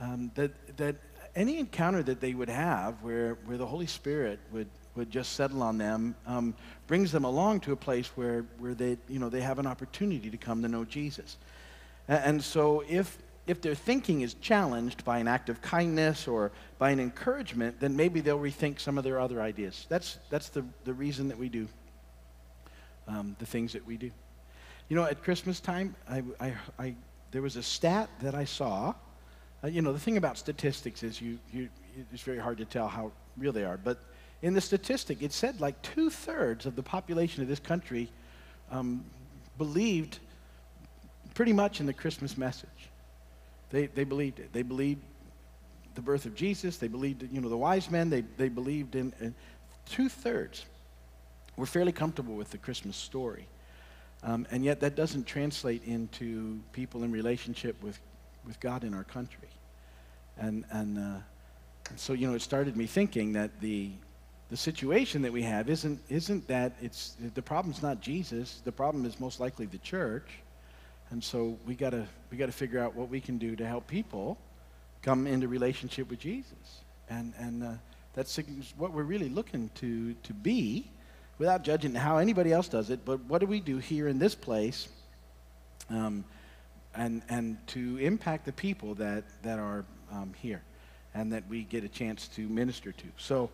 um, 0.00 0.30
that, 0.34 0.76
that 0.76 0.96
any 1.36 1.58
encounter 1.58 2.02
that 2.02 2.20
they 2.20 2.34
would 2.34 2.48
have 2.48 2.94
where, 3.02 3.34
where 3.46 3.56
the 3.56 3.66
Holy 3.66 3.86
Spirit 3.86 4.38
would, 4.52 4.68
would 4.94 5.10
just 5.10 5.32
settle 5.32 5.62
on 5.62 5.78
them 5.78 6.14
um, 6.26 6.54
brings 6.86 7.10
them 7.12 7.24
along 7.24 7.60
to 7.60 7.72
a 7.72 7.76
place 7.76 8.08
where, 8.16 8.44
where 8.58 8.74
they, 8.74 8.96
you 9.08 9.18
know, 9.18 9.28
they 9.28 9.40
have 9.40 9.58
an 9.58 9.66
opportunity 9.66 10.30
to 10.30 10.36
come 10.36 10.62
to 10.62 10.68
know 10.68 10.84
Jesus. 10.84 11.36
And, 12.08 12.24
and 12.24 12.44
so 12.44 12.84
if, 12.88 13.18
if 13.46 13.60
their 13.60 13.74
thinking 13.74 14.22
is 14.22 14.34
challenged 14.34 15.04
by 15.04 15.18
an 15.18 15.28
act 15.28 15.48
of 15.48 15.60
kindness 15.60 16.26
or 16.26 16.50
by 16.78 16.90
an 16.90 17.00
encouragement, 17.00 17.78
then 17.78 17.94
maybe 17.94 18.20
they'll 18.20 18.38
rethink 18.38 18.80
some 18.80 18.96
of 18.96 19.04
their 19.04 19.20
other 19.20 19.42
ideas. 19.42 19.86
That's, 19.88 20.18
that's 20.30 20.48
the, 20.48 20.64
the 20.84 20.94
reason 20.94 21.28
that 21.28 21.38
we 21.38 21.48
do 21.48 21.68
um, 23.08 23.36
the 23.38 23.46
things 23.46 23.72
that 23.72 23.86
we 23.86 23.96
do. 23.96 24.10
You 24.88 24.96
know, 24.96 25.04
at 25.04 25.22
Christmas 25.22 25.60
time, 25.60 25.94
I, 26.08 26.22
I, 26.40 26.54
I 26.78 26.94
there 27.30 27.42
was 27.42 27.56
a 27.56 27.62
stat 27.62 28.08
that 28.20 28.34
I 28.34 28.44
saw. 28.44 28.94
Uh, 29.62 29.68
you 29.68 29.82
know, 29.82 29.92
the 29.92 29.98
thing 29.98 30.16
about 30.16 30.38
statistics 30.38 31.02
is 31.02 31.20
you, 31.20 31.38
you, 31.52 31.68
it's 32.12 32.22
very 32.22 32.38
hard 32.38 32.58
to 32.58 32.64
tell 32.64 32.86
how 32.86 33.12
real 33.36 33.52
they 33.52 33.64
are. 33.64 33.76
But 33.76 33.98
in 34.42 34.54
the 34.54 34.60
statistic, 34.60 35.22
it 35.22 35.32
said 35.32 35.60
like 35.60 35.80
two 35.82 36.10
thirds 36.10 36.66
of 36.66 36.76
the 36.76 36.82
population 36.82 37.42
of 37.42 37.48
this 37.48 37.58
country 37.58 38.08
um, 38.70 39.04
believed 39.58 40.18
pretty 41.34 41.52
much 41.52 41.80
in 41.80 41.86
the 41.86 41.92
Christmas 41.92 42.38
message. 42.38 42.68
They, 43.74 43.86
they 43.86 44.04
believed 44.04 44.38
it. 44.38 44.52
They 44.52 44.62
believed 44.62 45.02
the 45.96 46.00
birth 46.00 46.26
of 46.26 46.36
Jesus. 46.36 46.76
They 46.76 46.86
believed, 46.86 47.24
you 47.32 47.40
know, 47.40 47.48
the 47.48 47.56
wise 47.56 47.90
men. 47.90 48.08
They, 48.08 48.20
they 48.20 48.48
believed 48.48 48.94
in, 48.94 49.12
in 49.20 49.34
two 49.84 50.08
thirds. 50.08 50.64
We're 51.56 51.66
fairly 51.66 51.90
comfortable 51.90 52.36
with 52.36 52.52
the 52.52 52.58
Christmas 52.58 52.96
story. 52.96 53.48
Um, 54.22 54.46
and 54.52 54.64
yet 54.64 54.78
that 54.78 54.94
doesn't 54.94 55.26
translate 55.26 55.82
into 55.86 56.60
people 56.70 57.02
in 57.02 57.10
relationship 57.10 57.82
with, 57.82 57.98
with 58.46 58.60
God 58.60 58.84
in 58.84 58.94
our 58.94 59.02
country. 59.02 59.48
And, 60.38 60.64
and, 60.70 60.96
uh, 60.96 61.18
and 61.90 61.98
so, 61.98 62.12
you 62.12 62.28
know, 62.28 62.34
it 62.34 62.42
started 62.42 62.76
me 62.76 62.86
thinking 62.86 63.32
that 63.32 63.60
the, 63.60 63.90
the 64.50 64.56
situation 64.56 65.20
that 65.22 65.32
we 65.32 65.42
have 65.42 65.68
isn't, 65.68 66.00
isn't 66.08 66.46
that 66.46 66.76
it's, 66.80 67.16
the 67.34 67.42
problem's 67.42 67.82
not 67.82 68.00
Jesus. 68.00 68.62
The 68.64 68.70
problem 68.70 69.04
is 69.04 69.18
most 69.18 69.40
likely 69.40 69.66
the 69.66 69.78
church. 69.78 70.28
And 71.10 71.22
so 71.22 71.58
we 71.66 71.74
got 71.74 71.90
to 71.90 72.06
we 72.30 72.36
gotta 72.36 72.52
figure 72.52 72.80
out 72.80 72.94
what 72.94 73.08
we 73.08 73.20
can 73.20 73.38
do 73.38 73.54
to 73.56 73.66
help 73.66 73.86
people 73.86 74.38
come 75.04 75.26
into 75.26 75.46
relationship 75.46 76.08
with 76.08 76.18
Jesus. 76.18 76.82
And, 77.10 77.34
and 77.38 77.62
uh, 77.62 77.72
that's 78.14 78.38
what 78.76 78.92
we're 78.92 79.02
really 79.02 79.28
looking 79.28 79.70
to, 79.76 80.14
to 80.14 80.32
be 80.32 80.90
without 81.38 81.62
judging 81.62 81.94
how 81.94 82.16
anybody 82.16 82.52
else 82.52 82.68
does 82.68 82.90
it, 82.90 83.04
but 83.04 83.20
what 83.24 83.40
do 83.40 83.46
we 83.46 83.60
do 83.60 83.78
here 83.78 84.08
in 84.08 84.18
this 84.18 84.34
place 84.34 84.88
um, 85.90 86.24
and, 86.94 87.22
and 87.28 87.58
to 87.66 87.98
impact 87.98 88.46
the 88.46 88.52
people 88.52 88.94
that, 88.94 89.24
that 89.42 89.58
are 89.58 89.84
um, 90.10 90.32
here 90.40 90.62
and 91.12 91.32
that 91.32 91.46
we 91.48 91.64
get 91.64 91.84
a 91.84 91.88
chance 91.88 92.28
to 92.28 92.48
minister 92.48 92.92
to? 92.92 93.06
So, 93.18 93.50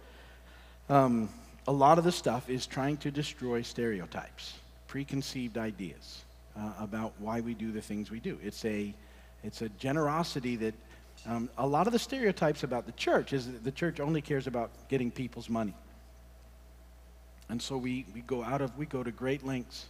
um, 0.89 1.29
a 1.67 1.73
lot 1.73 1.99
of 1.99 2.05
the 2.05 2.13
stuff 2.13 2.49
is 2.49 2.67
trying 2.67 2.97
to 2.99 3.11
destroy 3.11 3.63
stereotypes, 3.63 4.55
preconceived 4.89 5.59
ideas 5.59 6.25
uh, 6.57 6.73
about 6.79 7.13
why 7.19 7.41
we 7.41 7.55
do 7.55 7.73
the 7.73 7.81
things 7.81 8.11
we 8.11 8.21
do. 8.21 8.39
It's 8.43 8.65
a, 8.65 8.95
it's 9.43 9.63
a 9.63 9.69
generosity 9.71 10.57
that 10.57 10.75
um, 11.27 11.51
a 11.59 11.67
lot 11.67 11.87
of 11.87 11.93
the 11.93 11.99
stereotypes 11.99 12.63
about 12.63 12.87
the 12.87 12.93
church 12.93 13.33
is 13.33 13.47
that 13.47 13.65
the 13.65 13.73
church 13.73 14.01
only 14.01 14.21
cares 14.21 14.47
about 14.47 14.71
getting 14.89 15.11
people's 15.11 15.49
money. 15.49 15.75
And 17.49 17.61
so 17.61 17.77
we, 17.77 18.07
we 18.15 18.21
go 18.23 18.43
out 18.43 18.61
of, 18.61 18.77
we 18.79 18.87
go 18.87 19.03
to 19.03 19.11
great 19.11 19.45
lengths 19.45 19.87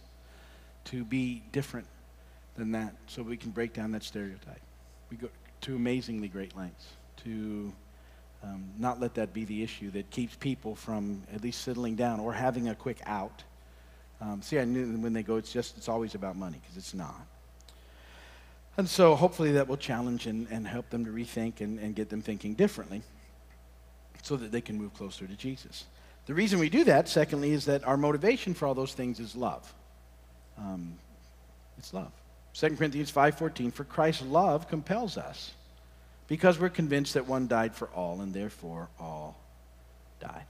to 0.85 1.05
be 1.05 1.43
different 1.51 1.87
than 2.55 2.71
that 2.71 2.93
so 3.07 3.21
we 3.21 3.37
can 3.37 3.51
break 3.51 3.73
down 3.73 3.91
that 3.91 4.03
stereotype. 4.03 4.61
We 5.09 5.17
go 5.17 5.29
to 5.61 5.75
amazingly 5.75 6.27
great 6.27 6.57
lengths 6.57 6.87
to 7.23 7.71
um, 8.43 8.63
not 8.79 8.99
let 8.99 9.13
that 9.15 9.33
be 9.33 9.45
the 9.45 9.61
issue 9.61 9.91
that 9.91 10.09
keeps 10.09 10.35
people 10.35 10.75
from 10.75 11.21
at 11.33 11.43
least 11.43 11.61
settling 11.61 11.95
down 11.95 12.19
or 12.19 12.33
having 12.33 12.69
a 12.69 12.75
quick 12.75 12.99
out. 13.05 13.43
Um, 14.21 14.41
see, 14.41 14.59
I 14.59 14.65
knew 14.65 14.85
when 14.97 15.13
they 15.13 15.23
go, 15.23 15.37
it's 15.37 15.51
just, 15.51 15.77
it's 15.77 15.89
always 15.89 16.13
about 16.13 16.35
money 16.35 16.59
because 16.61 16.77
it's 16.77 16.93
not. 16.93 17.27
And 18.77 18.87
so 18.87 19.15
hopefully 19.15 19.53
that 19.53 19.67
will 19.67 19.77
challenge 19.77 20.27
and, 20.27 20.47
and 20.49 20.65
help 20.67 20.89
them 20.89 21.05
to 21.05 21.11
rethink 21.11 21.59
and, 21.59 21.79
and 21.79 21.95
get 21.95 22.09
them 22.09 22.21
thinking 22.21 22.53
differently 22.53 23.01
so 24.21 24.35
that 24.37 24.51
they 24.51 24.61
can 24.61 24.77
move 24.77 24.93
closer 24.93 25.25
to 25.25 25.33
Jesus. 25.35 25.85
The 26.27 26.33
reason 26.33 26.59
we 26.59 26.69
do 26.69 26.83
that, 26.83 27.09
secondly, 27.09 27.51
is 27.51 27.65
that 27.65 27.83
our 27.83 27.97
motivation 27.97 28.53
for 28.53 28.67
all 28.67 28.75
those 28.75 28.93
things 28.93 29.19
is 29.19 29.35
love. 29.35 29.73
Um, 30.57 30.93
it's 31.77 31.93
love. 31.93 32.11
2 32.53 32.75
Corinthians 32.75 33.11
5.14, 33.11 33.73
for 33.73 33.83
Christ's 33.83 34.23
love 34.23 34.69
compels 34.69 35.17
us 35.17 35.51
because 36.27 36.59
we're 36.59 36.69
convinced 36.69 37.15
that 37.15 37.27
one 37.27 37.47
died 37.47 37.73
for 37.73 37.87
all 37.89 38.21
and 38.21 38.33
therefore 38.33 38.89
all 38.99 39.39
died. 40.19 40.45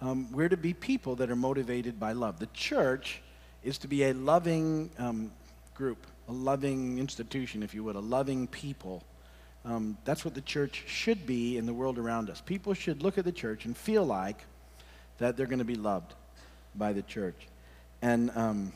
Um, 0.00 0.30
we're 0.30 0.48
to 0.48 0.56
be 0.56 0.74
people 0.74 1.16
that 1.16 1.30
are 1.30 1.36
motivated 1.36 1.98
by 1.98 2.12
love. 2.12 2.38
The 2.38 2.48
church 2.54 3.20
is 3.64 3.78
to 3.78 3.88
be 3.88 4.04
a 4.04 4.14
loving 4.14 4.90
um, 4.98 5.32
group, 5.74 6.06
a 6.28 6.32
loving 6.32 6.98
institution, 6.98 7.62
if 7.62 7.74
you 7.74 7.82
would, 7.84 7.96
a 7.96 8.00
loving 8.00 8.46
people. 8.46 9.02
Um, 9.64 9.98
that's 10.04 10.24
what 10.24 10.34
the 10.34 10.40
church 10.40 10.84
should 10.86 11.26
be 11.26 11.56
in 11.56 11.66
the 11.66 11.74
world 11.74 11.98
around 11.98 12.30
us. 12.30 12.40
People 12.40 12.74
should 12.74 13.02
look 13.02 13.18
at 13.18 13.24
the 13.24 13.32
church 13.32 13.64
and 13.64 13.76
feel 13.76 14.04
like 14.04 14.44
that 15.18 15.36
they're 15.36 15.46
going 15.46 15.58
to 15.58 15.64
be 15.64 15.74
loved 15.74 16.14
by 16.76 16.92
the 16.92 17.02
church. 17.02 17.48
And 18.00 18.30
um, 18.36 18.72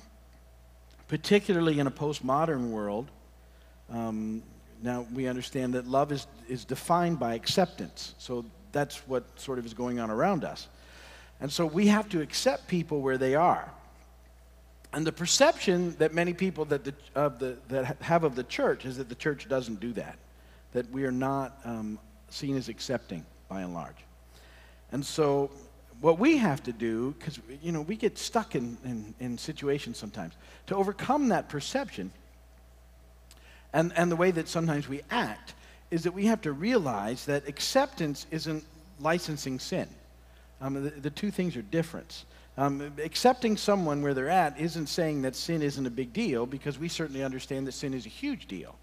particularly 1.06 1.78
in 1.78 1.86
a 1.86 1.90
postmodern 1.90 2.70
world, 2.70 3.08
um, 3.90 4.42
now 4.82 5.06
we 5.14 5.28
understand 5.28 5.74
that 5.74 5.86
love 5.86 6.10
is, 6.10 6.26
is 6.48 6.64
defined 6.64 7.20
by 7.20 7.34
acceptance. 7.34 8.16
So 8.18 8.44
that's 8.72 8.96
what 9.06 9.24
sort 9.38 9.60
of 9.60 9.66
is 9.66 9.74
going 9.74 10.00
on 10.00 10.10
around 10.10 10.42
us. 10.42 10.66
And 11.42 11.50
so 11.52 11.66
we 11.66 11.88
have 11.88 12.08
to 12.10 12.20
accept 12.20 12.68
people 12.68 13.00
where 13.00 13.18
they 13.18 13.34
are. 13.34 13.68
And 14.92 15.04
the 15.04 15.10
perception 15.10 15.96
that 15.98 16.14
many 16.14 16.34
people 16.34 16.64
that, 16.66 16.84
the, 16.84 16.94
of 17.16 17.40
the, 17.40 17.56
that 17.68 18.00
have 18.00 18.22
of 18.22 18.36
the 18.36 18.44
church 18.44 18.86
is 18.86 18.96
that 18.98 19.08
the 19.08 19.16
church 19.16 19.48
doesn't 19.48 19.80
do 19.80 19.92
that, 19.94 20.16
that 20.70 20.88
we 20.92 21.04
are 21.04 21.10
not 21.10 21.58
um, 21.64 21.98
seen 22.28 22.56
as 22.56 22.68
accepting 22.68 23.26
by 23.48 23.62
and 23.62 23.74
large. 23.74 23.96
And 24.92 25.04
so 25.04 25.50
what 26.00 26.20
we 26.20 26.36
have 26.36 26.62
to 26.62 26.72
do, 26.72 27.16
because 27.18 27.40
you 27.60 27.72
know 27.72 27.80
we 27.80 27.96
get 27.96 28.18
stuck 28.18 28.54
in, 28.54 28.78
in, 28.84 29.12
in, 29.18 29.36
situations 29.36 29.98
sometimes, 29.98 30.34
to 30.68 30.76
overcome 30.76 31.30
that 31.30 31.48
perception 31.48 32.12
and, 33.72 33.92
and 33.96 34.12
the 34.12 34.16
way 34.16 34.30
that 34.30 34.46
sometimes 34.46 34.88
we 34.88 35.00
act, 35.10 35.54
is 35.90 36.04
that 36.04 36.12
we 36.12 36.26
have 36.26 36.42
to 36.42 36.52
realize 36.52 37.24
that 37.24 37.48
acceptance 37.48 38.26
isn't 38.30 38.64
licensing 39.00 39.58
sin. 39.58 39.88
Um, 40.62 40.84
the, 40.84 40.90
the, 40.90 41.10
two 41.10 41.32
things 41.32 41.56
are 41.56 41.62
different. 41.62 42.24
Um, 42.56 42.92
accepting 43.02 43.56
someone 43.56 44.00
where 44.00 44.14
they're 44.14 44.30
at 44.30 44.58
isn't 44.60 44.86
saying 44.86 45.22
that 45.22 45.34
sin 45.34 45.60
isn't 45.60 45.86
a 45.86 45.90
big 45.90 46.12
deal, 46.12 46.46
because 46.46 46.78
we 46.78 46.88
certainly 46.88 47.24
understand 47.24 47.66
that 47.66 47.72
sin 47.72 47.92
is 47.92 48.06
a 48.06 48.10
huge 48.10 48.46
deal. 48.46 48.76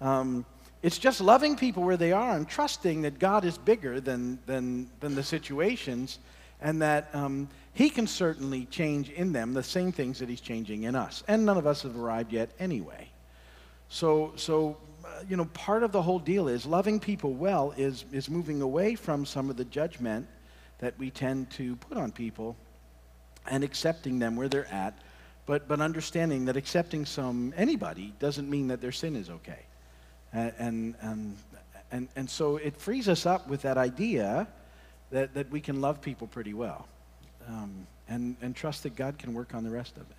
Um, 0.00 0.44
it's 0.82 0.98
just 0.98 1.20
loving 1.20 1.56
people 1.56 1.84
where 1.84 1.96
they 1.96 2.10
are 2.10 2.36
and 2.36 2.48
trusting 2.48 3.02
that 3.02 3.18
God 3.20 3.44
is 3.44 3.56
bigger 3.56 4.00
than, 4.00 4.40
than, 4.46 4.90
than 4.98 5.14
the 5.14 5.22
situations 5.22 6.18
and 6.60 6.82
that 6.82 7.10
um, 7.14 7.48
He 7.74 7.90
can 7.90 8.08
certainly 8.08 8.64
change 8.66 9.10
in 9.10 9.32
them 9.32 9.54
the 9.54 9.62
same 9.62 9.92
things 9.92 10.18
that 10.18 10.28
He's 10.28 10.40
changing 10.40 10.82
in 10.82 10.96
us. 10.96 11.22
And 11.28 11.46
none 11.46 11.58
of 11.58 11.66
us 11.66 11.82
have 11.82 11.96
arrived 11.96 12.32
yet 12.32 12.50
anyway. 12.58 13.08
So, 13.88 14.32
so 14.34 14.78
uh, 15.04 15.22
you 15.28 15.36
know, 15.36 15.44
part 15.46 15.84
of 15.84 15.92
the 15.92 16.02
whole 16.02 16.18
deal 16.18 16.48
is 16.48 16.66
loving 16.66 16.98
people 16.98 17.34
well 17.34 17.72
is, 17.76 18.04
is 18.10 18.28
moving 18.28 18.62
away 18.62 18.94
from 18.94 19.24
some 19.24 19.48
of 19.48 19.56
the 19.56 19.64
judgment 19.66 20.26
that 20.80 20.98
we 20.98 21.10
tend 21.10 21.50
to 21.50 21.76
put 21.76 21.96
on 21.96 22.10
people 22.10 22.56
and 23.48 23.64
accepting 23.64 24.18
them 24.18 24.36
where 24.36 24.48
they're 24.48 24.70
at, 24.72 24.98
but, 25.46 25.68
but 25.68 25.80
understanding 25.80 26.46
that 26.46 26.56
accepting 26.56 27.06
some 27.06 27.54
anybody 27.56 28.12
doesn't 28.18 28.48
mean 28.48 28.68
that 28.68 28.80
their 28.80 28.92
sin 28.92 29.16
is 29.16 29.30
okay. 29.30 29.66
And, 30.32 30.94
and, 31.00 31.36
and, 31.90 32.08
and, 32.14 32.30
so 32.30 32.56
it 32.56 32.76
frees 32.76 33.08
us 33.08 33.26
up 33.26 33.48
with 33.48 33.62
that 33.62 33.76
idea 33.76 34.46
that, 35.10 35.34
that 35.34 35.50
we 35.50 35.60
can 35.60 35.80
love 35.80 36.00
people 36.00 36.28
pretty 36.28 36.54
well 36.54 36.86
um, 37.48 37.86
and, 38.08 38.36
and 38.40 38.54
trust 38.54 38.84
that 38.84 38.94
God 38.94 39.18
can 39.18 39.34
work 39.34 39.54
on 39.54 39.64
the 39.64 39.70
rest 39.70 39.96
of 39.96 40.02
it. 40.02 40.16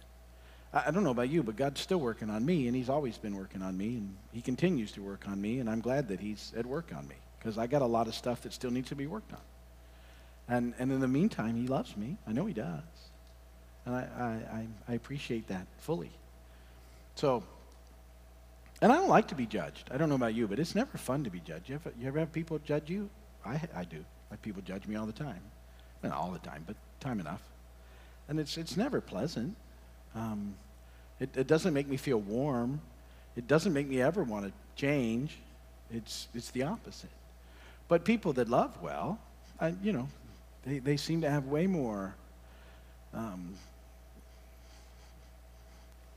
I, 0.73 0.87
I 0.87 0.91
don't 0.91 1.05
know 1.05 1.11
about 1.11 1.29
you, 1.29 1.43
but 1.43 1.55
God's 1.55 1.79
still 1.79 1.99
working 1.99 2.29
on 2.29 2.45
me, 2.45 2.67
and 2.67 2.75
He's 2.75 2.89
always 2.89 3.17
been 3.17 3.37
working 3.37 3.61
on 3.61 3.77
me, 3.77 3.95
and 3.95 4.17
He 4.33 4.41
continues 4.41 4.91
to 4.93 5.01
work 5.01 5.29
on 5.29 5.39
me, 5.39 5.59
and 5.59 5.69
I'm 5.69 5.79
glad 5.79 6.09
that 6.09 6.19
He's 6.19 6.51
at 6.57 6.65
work 6.65 6.91
on 6.93 7.07
me 7.07 7.15
because 7.39 7.57
I 7.57 7.67
got 7.67 7.81
a 7.81 7.85
lot 7.85 8.07
of 8.07 8.15
stuff 8.15 8.41
that 8.41 8.51
still 8.51 8.71
needs 8.71 8.89
to 8.89 8.95
be 8.95 9.07
worked 9.07 9.31
on. 9.31 9.39
And, 10.51 10.73
and 10.79 10.91
in 10.91 10.99
the 10.99 11.07
meantime, 11.07 11.55
He 11.55 11.65
loves 11.65 11.95
me. 11.95 12.17
I 12.27 12.33
know 12.33 12.45
He 12.45 12.53
does. 12.53 12.83
And 13.85 13.95
I, 13.95 14.01
I, 14.53 14.67
I 14.89 14.93
appreciate 14.93 15.47
that 15.47 15.65
fully. 15.77 16.11
So, 17.15 17.43
and 18.81 18.91
I 18.91 18.95
don't 18.97 19.07
like 19.07 19.29
to 19.29 19.35
be 19.35 19.45
judged. 19.45 19.89
I 19.91 19.97
don't 19.97 20.09
know 20.09 20.15
about 20.15 20.35
you, 20.35 20.47
but 20.47 20.59
it's 20.59 20.75
never 20.75 20.97
fun 20.97 21.23
to 21.23 21.29
be 21.29 21.39
judged. 21.39 21.69
You 21.69 21.75
ever, 21.75 21.93
you 21.99 22.07
ever 22.07 22.19
have 22.19 22.33
people 22.33 22.59
judge 22.59 22.89
you? 22.89 23.09
I, 23.45 23.61
I 23.73 23.85
do. 23.85 24.03
People 24.41 24.61
judge 24.61 24.87
me 24.87 24.97
all 24.97 25.05
the 25.05 25.13
time. 25.13 25.41
Not 26.03 26.11
all 26.11 26.31
the 26.31 26.39
time, 26.39 26.63
but 26.67 26.75
time 26.99 27.19
enough. 27.21 27.41
And 28.27 28.37
it's, 28.39 28.57
it's 28.57 28.75
never 28.75 28.99
pleasant. 28.99 29.55
Um, 30.15 30.55
it, 31.19 31.29
it 31.37 31.47
doesn't 31.47 31.73
make 31.73 31.87
me 31.87 31.95
feel 31.95 32.19
warm. 32.19 32.81
It 33.37 33.47
doesn't 33.47 33.71
make 33.71 33.87
me 33.87 34.01
ever 34.01 34.23
want 34.23 34.45
to 34.45 34.51
change. 34.75 35.37
It's, 35.91 36.27
it's 36.33 36.51
the 36.51 36.63
opposite. 36.63 37.09
But 37.87 38.03
people 38.03 38.33
that 38.33 38.49
love 38.49 38.81
well, 38.81 39.19
I, 39.59 39.75
you 39.83 39.93
know, 39.93 40.09
they, 40.65 40.79
they 40.79 40.97
seem 40.97 41.21
to 41.21 41.29
have 41.29 41.45
way 41.45 41.67
more 41.67 42.15
um, 43.13 43.55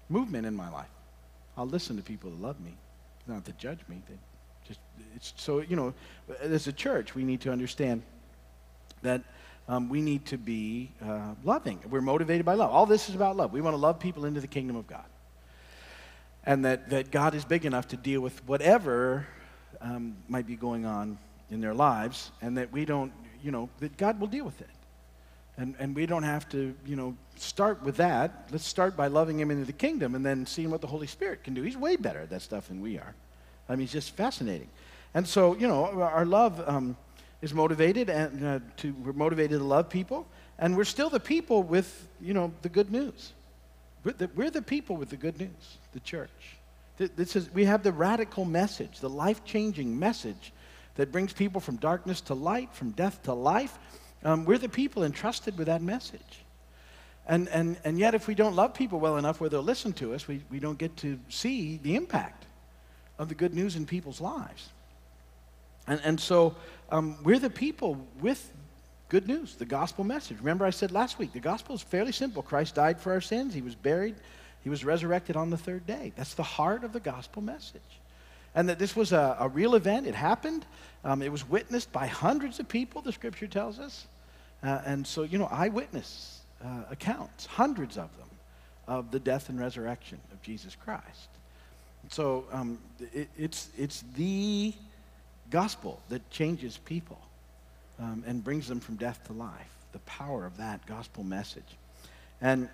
movement 0.09 0.47
in 0.47 0.55
my 0.55 0.71
life. 0.71 0.89
I'll 1.57 1.67
listen 1.67 1.97
to 1.97 2.03
people 2.03 2.31
that 2.31 2.41
love 2.41 2.61
me, 2.61 2.75
not 3.27 3.45
to 3.47 3.53
judge 3.53 3.81
me. 3.89 4.03
They 4.09 4.17
just 4.67 4.81
it's 5.15 5.33
so 5.37 5.61
you 5.61 5.77
know, 5.77 5.95
as 6.41 6.67
a 6.67 6.73
church, 6.73 7.15
we 7.15 7.25
need 7.25 7.41
to 7.43 7.53
understand 7.53 8.03
that 9.03 9.23
um, 9.69 9.89
we 9.89 10.01
need 10.01 10.27
to 10.27 10.39
be 10.39 10.91
uh, 11.03 11.35
loving. 11.43 11.81
We're 11.89 12.01
motivated 12.01 12.45
by 12.45 12.55
love. 12.55 12.71
All 12.71 12.87
this 12.87 13.09
is 13.09 13.15
about 13.15 13.37
love. 13.37 13.53
We 13.53 13.61
want 13.61 13.75
to 13.75 13.79
love 13.81 13.99
people 13.99 14.25
into 14.25 14.41
the 14.41 14.47
kingdom 14.47 14.77
of 14.77 14.87
God, 14.87 15.05
and 16.45 16.65
that 16.65 16.91
that 16.91 17.11
God 17.11 17.35
is 17.35 17.45
big 17.45 17.65
enough 17.65 17.89
to 17.89 17.97
deal 17.97 18.21
with 18.21 18.47
whatever 18.47 19.27
um, 19.81 20.17
might 20.29 20.47
be 20.47 20.57
going 20.57 20.85
on 20.85 21.19
in 21.51 21.61
their 21.61 21.75
lives, 21.75 22.31
and 22.43 22.59
that 22.59 22.73
we 22.73 22.85
don't, 22.85 23.13
you 23.45 23.51
know, 23.51 23.69
that 23.81 23.97
God 23.97 24.19
will 24.19 24.27
deal 24.27 24.45
with 24.45 24.61
it. 24.61 24.71
And, 25.57 25.77
and 25.79 25.95
we 25.95 26.07
don't 26.07 26.25
have 26.25 26.49
to, 26.49 26.75
you 26.85 26.97
know, 26.97 27.15
start 27.37 27.83
with 27.83 27.99
that. 27.99 28.49
Let's 28.51 28.67
start 28.67 28.97
by 28.97 29.07
loving 29.07 29.39
him 29.39 29.51
into 29.51 29.65
the 29.65 29.73
kingdom 29.73 30.15
and 30.15 30.27
then 30.27 30.47
seeing 30.47 30.71
what 30.71 30.81
the 30.81 30.89
Holy 30.89 31.07
Spirit 31.07 31.45
can 31.45 31.55
do. 31.55 31.63
He's 31.63 31.77
way 31.77 31.95
better 31.97 32.21
at 32.21 32.31
that 32.31 32.43
stuff 32.43 32.69
than 32.69 32.81
we 32.81 32.99
are. 32.99 33.15
I 33.69 33.73
mean, 33.73 33.81
he's 33.81 33.93
just 33.93 34.17
fascinating. 34.17 34.69
And 35.13 35.29
so, 35.29 35.55
you 35.55 35.69
know, 35.69 35.85
our 36.03 36.25
love 36.25 36.61
um, 36.67 36.97
is 37.41 37.55
motivated 37.55 38.11
and 38.11 38.45
uh, 38.45 38.59
to, 38.79 38.93
we're 38.95 39.13
motivated 39.13 39.59
to 39.61 39.65
love 39.65 39.89
people. 39.89 40.27
And 40.59 40.77
we're 40.77 40.85
still 40.85 41.11
the 41.11 41.21
people 41.21 41.63
with, 41.63 42.09
you 42.21 42.35
know, 42.35 42.53
the 42.63 42.69
good 42.69 42.91
news. 42.91 43.33
We're 44.03 44.13
the, 44.13 44.31
we're 44.35 44.51
the 44.51 44.63
people 44.63 44.97
with 44.97 45.11
the 45.11 45.17
good 45.17 45.39
news, 45.39 45.79
the 45.93 46.01
church. 46.01 46.31
This 46.97 47.37
is, 47.37 47.53
we 47.53 47.65
have 47.65 47.83
the 47.83 47.93
radical 47.93 48.45
message, 48.45 49.01
the 49.01 49.11
life 49.11 49.45
changing 49.45 49.99
message 49.99 50.53
that 50.97 51.13
brings 51.13 51.33
people 51.33 51.61
from 51.61 51.77
darkness 51.77 52.21
to 52.23 52.35
light, 52.35 52.73
from 52.75 52.91
death 52.91 53.23
to 53.25 53.33
life. 53.33 53.79
Um, 54.25 54.45
we're 54.45 54.59
the 54.59 54.69
people 54.69 55.05
entrusted 55.05 55.59
with 55.59 55.67
that 55.67 55.83
message. 55.83 56.45
And, 57.27 57.49
and, 57.49 57.77
and 57.85 57.99
yet, 57.99 58.15
if 58.15 58.27
we 58.29 58.35
don't 58.35 58.55
love 58.55 58.75
people 58.75 59.01
well 59.01 59.17
enough 59.17 59.41
where 59.41 59.49
they'll 59.49 59.63
listen 59.63 59.93
to 59.95 60.15
us, 60.15 60.29
we, 60.29 60.43
we 60.51 60.59
don't 60.59 60.79
get 60.79 60.97
to 60.99 61.19
see 61.29 61.79
the 61.83 61.97
impact 61.97 62.45
of 63.19 63.29
the 63.29 63.35
good 63.35 63.55
news 63.55 63.77
in 63.77 63.87
people's 63.87 64.21
lives. 64.21 64.69
And, 65.87 66.01
and 66.05 66.21
so, 66.21 66.55
um, 66.91 67.17
we're 67.23 67.39
the 67.39 67.51
people 67.51 68.07
with 68.21 68.53
good 69.09 69.27
news, 69.27 69.55
the 69.55 69.65
gospel 69.65 70.05
message. 70.05 70.39
Remember, 70.39 70.65
I 70.67 70.71
said 70.71 70.93
last 70.93 71.19
week, 71.19 71.33
the 71.33 71.41
gospel 71.41 71.75
is 71.75 71.83
fairly 71.83 72.13
simple. 72.13 72.43
Christ 72.43 72.75
died 72.75 73.01
for 73.01 73.13
our 73.13 73.21
sins, 73.21 73.55
He 73.55 73.63
was 73.63 73.75
buried, 73.75 74.17
He 74.63 74.71
was 74.71 74.85
resurrected 74.85 75.37
on 75.37 75.51
the 75.51 75.57
third 75.57 75.87
day. 75.87 76.13
That's 76.17 76.35
the 76.35 76.43
heart 76.43 76.85
of 76.85 76.93
the 76.93 77.01
gospel 77.01 77.43
message. 77.43 77.81
And 78.55 78.69
that 78.69 78.79
this 78.79 78.95
was 78.95 79.13
a, 79.13 79.37
a 79.41 79.49
real 79.49 79.75
event, 79.75 80.07
it 80.07 80.15
happened. 80.15 80.65
Um, 81.05 81.23
it 81.23 81.31
was 81.31 81.49
witnessed 81.49 81.93
by 81.93 82.07
hundreds 82.07 82.61
of 82.61 82.69
people, 82.69 83.03
the 83.03 83.13
scripture 83.13 83.47
tells 83.47 83.79
us. 83.79 84.07
Uh, 84.63 84.81
and 84.87 85.07
so, 85.07 85.23
you 85.25 85.39
know, 85.39 85.49
eyewitness 85.51 86.41
uh, 86.65 86.85
accounts, 86.91 87.47
hundreds 87.47 87.99
of 87.99 88.09
them, 88.17 88.29
of 88.87 89.11
the 89.11 89.19
death 89.19 89.49
and 89.49 89.61
resurrection 89.61 90.19
of 90.33 90.41
Jesus 90.43 90.77
Christ. 90.77 91.29
So 92.11 92.45
um, 92.53 92.79
it, 93.13 93.29
it's, 93.37 93.71
it's 93.77 94.05
the 94.17 94.73
gospel 95.51 96.01
that 96.09 96.29
changes 96.31 96.79
people 96.79 97.19
um, 97.99 98.25
and 98.27 98.43
brings 98.43 98.69
them 98.69 98.81
from 98.81 98.97
death 98.97 99.21
to 99.27 99.33
life, 99.33 99.71
the 99.93 99.99
power 100.01 100.47
of 100.47 100.57
that 100.57 100.85
gospel 100.87 101.25
message. 101.25 101.63
And 102.41 102.69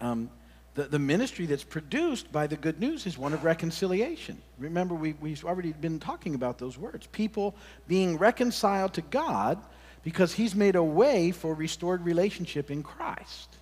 um, 0.00 0.30
the, 0.74 0.84
the 0.84 0.98
ministry 0.98 1.46
that's 1.46 1.64
produced 1.64 2.32
by 2.32 2.46
the 2.46 2.56
good 2.56 2.80
news 2.80 3.06
is 3.06 3.18
one 3.18 3.34
of 3.34 3.44
reconciliation. 3.44 4.40
Remember, 4.58 4.94
we, 4.94 5.12
we've 5.20 5.44
already 5.44 5.72
been 5.72 5.98
talking 5.98 6.34
about 6.34 6.58
those 6.58 6.78
words. 6.78 7.06
People 7.08 7.54
being 7.86 8.16
reconciled 8.16 8.94
to 8.94 9.02
God 9.02 9.58
because 10.02 10.32
he's 10.32 10.54
made 10.54 10.74
a 10.74 10.82
way 10.82 11.30
for 11.30 11.54
restored 11.54 12.04
relationship 12.04 12.70
in 12.70 12.82
Christ. 12.82 13.56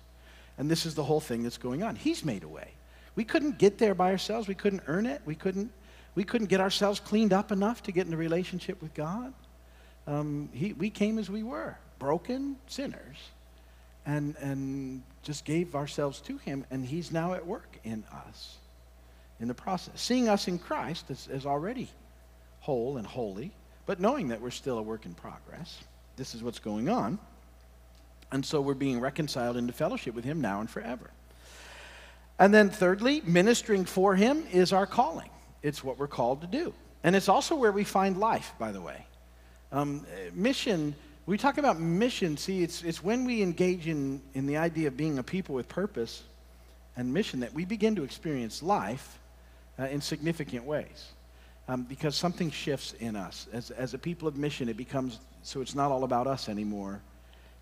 And 0.57 0.71
this 0.71 0.85
is 0.85 0.95
the 0.95 1.03
whole 1.03 1.19
thing 1.19 1.43
that's 1.43 1.57
going 1.57 1.83
on. 1.83 1.95
He's 1.95 2.23
made 2.23 2.43
a 2.43 2.47
way. 2.47 2.69
We 3.15 3.25
couldn't 3.25 3.57
get 3.57 3.77
there 3.77 3.93
by 3.93 4.11
ourselves. 4.11 4.47
We 4.47 4.55
couldn't 4.55 4.83
earn 4.87 5.05
it. 5.05 5.21
We 5.25 5.35
couldn't, 5.35 5.71
we 6.15 6.23
couldn't 6.23 6.47
get 6.47 6.61
ourselves 6.61 6.99
cleaned 6.99 7.33
up 7.33 7.51
enough 7.51 7.83
to 7.83 7.91
get 7.91 8.07
in 8.07 8.13
a 8.13 8.17
relationship 8.17 8.81
with 8.81 8.93
God. 8.93 9.33
Um, 10.07 10.49
he, 10.53 10.73
we 10.73 10.89
came 10.89 11.19
as 11.19 11.29
we 11.29 11.43
were, 11.43 11.77
broken 11.99 12.55
sinners, 12.67 13.17
and, 14.05 14.35
and 14.37 15.03
just 15.23 15.45
gave 15.45 15.75
ourselves 15.75 16.21
to 16.21 16.37
Him, 16.37 16.65
and 16.71 16.85
He's 16.85 17.11
now 17.11 17.33
at 17.33 17.45
work 17.45 17.79
in 17.83 18.03
us 18.27 18.57
in 19.39 19.47
the 19.47 19.53
process. 19.53 19.99
Seeing 19.99 20.29
us 20.29 20.47
in 20.47 20.59
Christ 20.59 21.05
as, 21.09 21.27
as 21.31 21.45
already 21.45 21.89
whole 22.59 22.97
and 22.97 23.07
holy, 23.07 23.51
but 23.85 23.99
knowing 23.99 24.27
that 24.29 24.41
we're 24.41 24.51
still 24.51 24.77
a 24.77 24.81
work 24.83 25.05
in 25.05 25.13
progress 25.13 25.83
this 26.21 26.35
is 26.35 26.43
what's 26.43 26.59
going 26.59 26.87
on. 26.87 27.17
And 28.31 28.45
so 28.45 28.61
we're 28.61 28.75
being 28.75 28.99
reconciled 28.99 29.57
into 29.57 29.73
fellowship 29.73 30.13
with 30.13 30.23
Him 30.23 30.39
now 30.39 30.59
and 30.59 30.69
forever. 30.69 31.09
And 32.37 32.53
then, 32.53 32.69
thirdly, 32.69 33.21
ministering 33.25 33.85
for 33.85 34.15
Him 34.15 34.45
is 34.51 34.71
our 34.71 34.85
calling. 34.85 35.29
It's 35.63 35.83
what 35.83 35.97
we're 35.97 36.07
called 36.07 36.41
to 36.41 36.47
do. 36.47 36.73
And 37.03 37.15
it's 37.15 37.27
also 37.27 37.55
where 37.55 37.71
we 37.71 37.83
find 37.83 38.17
life, 38.17 38.53
by 38.59 38.71
the 38.71 38.81
way. 38.81 39.05
Um, 39.71 40.05
mission, 40.33 40.93
we 41.31 41.37
talk 41.37 41.57
about 41.57 41.79
mission, 41.79 42.35
see, 42.35 42.61
it's, 42.61 42.83
it's 42.83 43.01
when 43.01 43.23
we 43.23 43.41
engage 43.41 43.87
in, 43.87 44.21
in 44.33 44.47
the 44.47 44.57
idea 44.57 44.89
of 44.89 44.97
being 44.97 45.17
a 45.17 45.23
people 45.23 45.55
with 45.55 45.69
purpose 45.69 46.23
and 46.97 47.13
mission 47.13 47.39
that 47.39 47.53
we 47.53 47.63
begin 47.63 47.95
to 47.95 48.03
experience 48.03 48.61
life 48.61 49.17
uh, 49.79 49.83
in 49.83 50.01
significant 50.01 50.65
ways. 50.65 51.13
Um, 51.69 51.83
because 51.83 52.17
something 52.17 52.51
shifts 52.51 52.91
in 52.99 53.15
us. 53.15 53.47
As, 53.53 53.71
as 53.71 53.93
a 53.93 53.97
people 53.97 54.27
of 54.27 54.35
mission, 54.35 54.67
it 54.67 54.75
becomes 54.75 55.21
so 55.41 55.61
it's 55.61 55.73
not 55.73 55.89
all 55.89 56.03
about 56.03 56.27
us 56.27 56.49
anymore. 56.49 57.01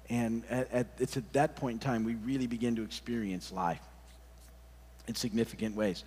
And 0.10 0.42
at, 0.50 0.72
at, 0.72 0.88
it's 0.98 1.16
at 1.16 1.32
that 1.34 1.56
point 1.56 1.74
in 1.74 1.80
time 1.80 2.04
we 2.04 2.16
really 2.16 2.48
begin 2.48 2.76
to 2.78 2.82
experience 2.82 3.52
life 3.52 3.84
in 5.08 5.14
significant 5.14 5.76
ways. 5.76 6.06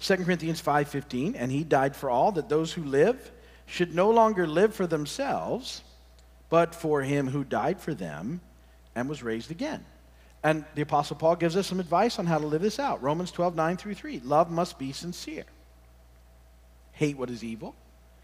2 0.00 0.16
Corinthians 0.24 0.62
5:15, 0.62 1.34
and 1.36 1.52
he 1.52 1.64
died 1.64 1.94
for 1.94 2.08
all 2.08 2.32
that 2.32 2.48
those 2.48 2.72
who 2.72 2.82
live 2.82 3.30
should 3.66 3.94
no 3.94 4.10
longer 4.10 4.46
live 4.46 4.74
for 4.74 4.86
themselves, 4.86 5.82
but 6.54 6.72
for 6.72 7.02
him 7.02 7.26
who 7.26 7.42
died 7.42 7.80
for 7.80 7.94
them 7.94 8.40
and 8.94 9.08
was 9.08 9.24
raised 9.24 9.50
again. 9.50 9.84
And 10.44 10.64
the 10.76 10.82
Apostle 10.82 11.16
Paul 11.16 11.34
gives 11.34 11.56
us 11.56 11.66
some 11.66 11.80
advice 11.80 12.20
on 12.20 12.26
how 12.26 12.38
to 12.38 12.46
live 12.46 12.62
this 12.62 12.78
out. 12.78 13.02
Romans 13.02 13.32
12, 13.32 13.56
9 13.56 13.76
through 13.76 13.94
3. 13.94 14.20
Love 14.20 14.52
must 14.52 14.78
be 14.78 14.92
sincere. 14.92 15.46
Hate 16.92 17.18
what 17.18 17.28
is 17.28 17.42
evil, 17.42 17.74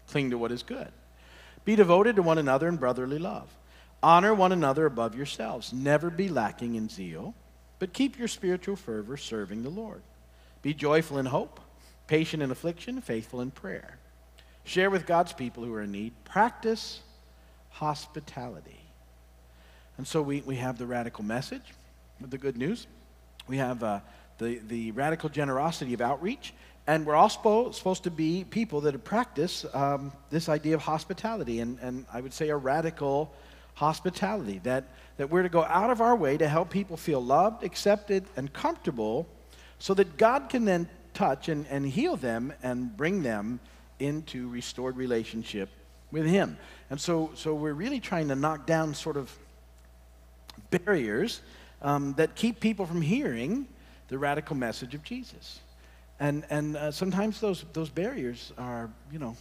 cling 0.07 0.29
to 0.29 0.37
what 0.37 0.53
is 0.53 0.63
good. 0.63 0.87
Be 1.65 1.75
devoted 1.75 2.15
to 2.15 2.21
one 2.21 2.37
another 2.37 2.69
in 2.69 2.77
brotherly 2.77 3.19
love. 3.19 3.49
Honor 4.01 4.33
one 4.33 4.53
another 4.53 4.85
above 4.85 5.13
yourselves. 5.13 5.73
Never 5.73 6.09
be 6.09 6.29
lacking 6.29 6.75
in 6.75 6.87
zeal, 6.87 7.35
but 7.79 7.91
keep 7.91 8.17
your 8.17 8.29
spiritual 8.29 8.77
fervor 8.77 9.17
serving 9.17 9.63
the 9.63 9.69
Lord. 9.69 10.03
Be 10.61 10.73
joyful 10.73 11.17
in 11.17 11.25
hope, 11.25 11.59
patient 12.07 12.41
in 12.41 12.49
affliction, 12.49 13.01
faithful 13.01 13.41
in 13.41 13.51
prayer. 13.51 13.97
Share 14.63 14.89
with 14.89 15.05
God's 15.05 15.33
people 15.33 15.65
who 15.65 15.73
are 15.73 15.81
in 15.81 15.91
need. 15.91 16.13
Practice 16.23 17.01
hospitality. 17.71 18.79
And 19.97 20.07
so 20.07 20.21
we, 20.21 20.41
we 20.41 20.55
have 20.55 20.77
the 20.77 20.85
radical 20.85 21.23
message, 21.23 21.73
the 22.19 22.37
good 22.37 22.57
news. 22.57 22.87
We 23.47 23.57
have 23.57 23.83
uh, 23.83 23.99
the, 24.37 24.59
the 24.67 24.91
radical 24.91 25.29
generosity 25.29 25.93
of 25.93 26.01
outreach. 26.01 26.53
And 26.87 27.05
we're 27.05 27.15
all 27.15 27.29
spo- 27.29 27.73
supposed 27.73 28.03
to 28.03 28.11
be 28.11 28.43
people 28.43 28.81
that 28.81 29.03
practice 29.03 29.65
um, 29.73 30.11
this 30.29 30.49
idea 30.49 30.75
of 30.75 30.81
hospitality, 30.81 31.59
and, 31.59 31.77
and 31.79 32.05
I 32.11 32.21
would 32.21 32.33
say 32.33 32.49
a 32.49 32.57
radical 32.57 33.31
hospitality, 33.75 34.59
that, 34.63 34.85
that 35.17 35.29
we're 35.29 35.43
to 35.43 35.49
go 35.49 35.63
out 35.63 35.89
of 35.89 36.01
our 36.01 36.15
way 36.15 36.37
to 36.37 36.47
help 36.47 36.69
people 36.69 36.97
feel 36.97 37.23
loved, 37.23 37.63
accepted, 37.63 38.25
and 38.35 38.51
comfortable 38.51 39.27
so 39.79 39.93
that 39.93 40.17
God 40.17 40.49
can 40.49 40.65
then 40.65 40.89
touch 41.13 41.49
and, 41.49 41.65
and 41.69 41.85
heal 41.85 42.15
them 42.15 42.53
and 42.63 42.95
bring 42.95 43.23
them 43.23 43.59
into 43.99 44.49
restored 44.49 44.97
relationship 44.97 45.69
with 46.11 46.25
Him. 46.25 46.57
And 46.89 46.99
so, 46.99 47.31
so 47.35 47.53
we're 47.53 47.73
really 47.73 47.99
trying 47.99 48.27
to 48.27 48.35
knock 48.35 48.65
down 48.65 48.93
sort 48.93 49.17
of 49.17 49.35
barriers 50.69 51.41
um, 51.81 52.13
that 52.17 52.35
keep 52.35 52.59
people 52.59 52.85
from 52.85 53.01
hearing 53.01 53.67
the 54.09 54.17
radical 54.17 54.55
message 54.55 54.93
of 54.93 55.03
Jesus. 55.03 55.59
And, 56.19 56.45
and 56.49 56.77
uh, 56.77 56.91
sometimes 56.91 57.39
those, 57.39 57.65
those 57.73 57.89
barriers 57.89 58.51
are, 58.57 58.89
you 59.11 59.19
know, 59.19 59.35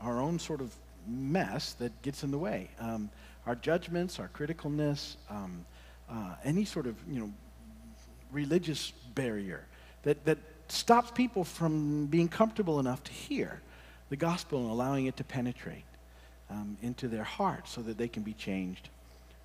our 0.00 0.20
own 0.20 0.38
sort 0.38 0.60
of 0.60 0.74
mess 1.06 1.74
that 1.74 2.02
gets 2.02 2.24
in 2.24 2.30
the 2.30 2.38
way. 2.38 2.70
Um, 2.80 3.10
our 3.46 3.54
judgments, 3.54 4.18
our 4.18 4.28
criticalness, 4.28 5.16
um, 5.30 5.64
uh, 6.10 6.34
any 6.44 6.64
sort 6.64 6.86
of, 6.86 6.96
you 7.08 7.20
know, 7.20 7.32
religious 8.32 8.90
barrier 9.14 9.64
that, 10.02 10.24
that 10.24 10.38
stops 10.68 11.10
people 11.12 11.44
from 11.44 12.06
being 12.06 12.28
comfortable 12.28 12.80
enough 12.80 13.04
to 13.04 13.12
hear 13.12 13.60
the 14.08 14.16
gospel 14.16 14.62
and 14.62 14.70
allowing 14.70 15.06
it 15.06 15.16
to 15.16 15.24
penetrate 15.24 15.84
um, 16.50 16.76
into 16.82 17.08
their 17.08 17.24
heart 17.24 17.68
so 17.68 17.82
that 17.82 17.98
they 17.98 18.08
can 18.08 18.22
be 18.22 18.32
changed 18.32 18.88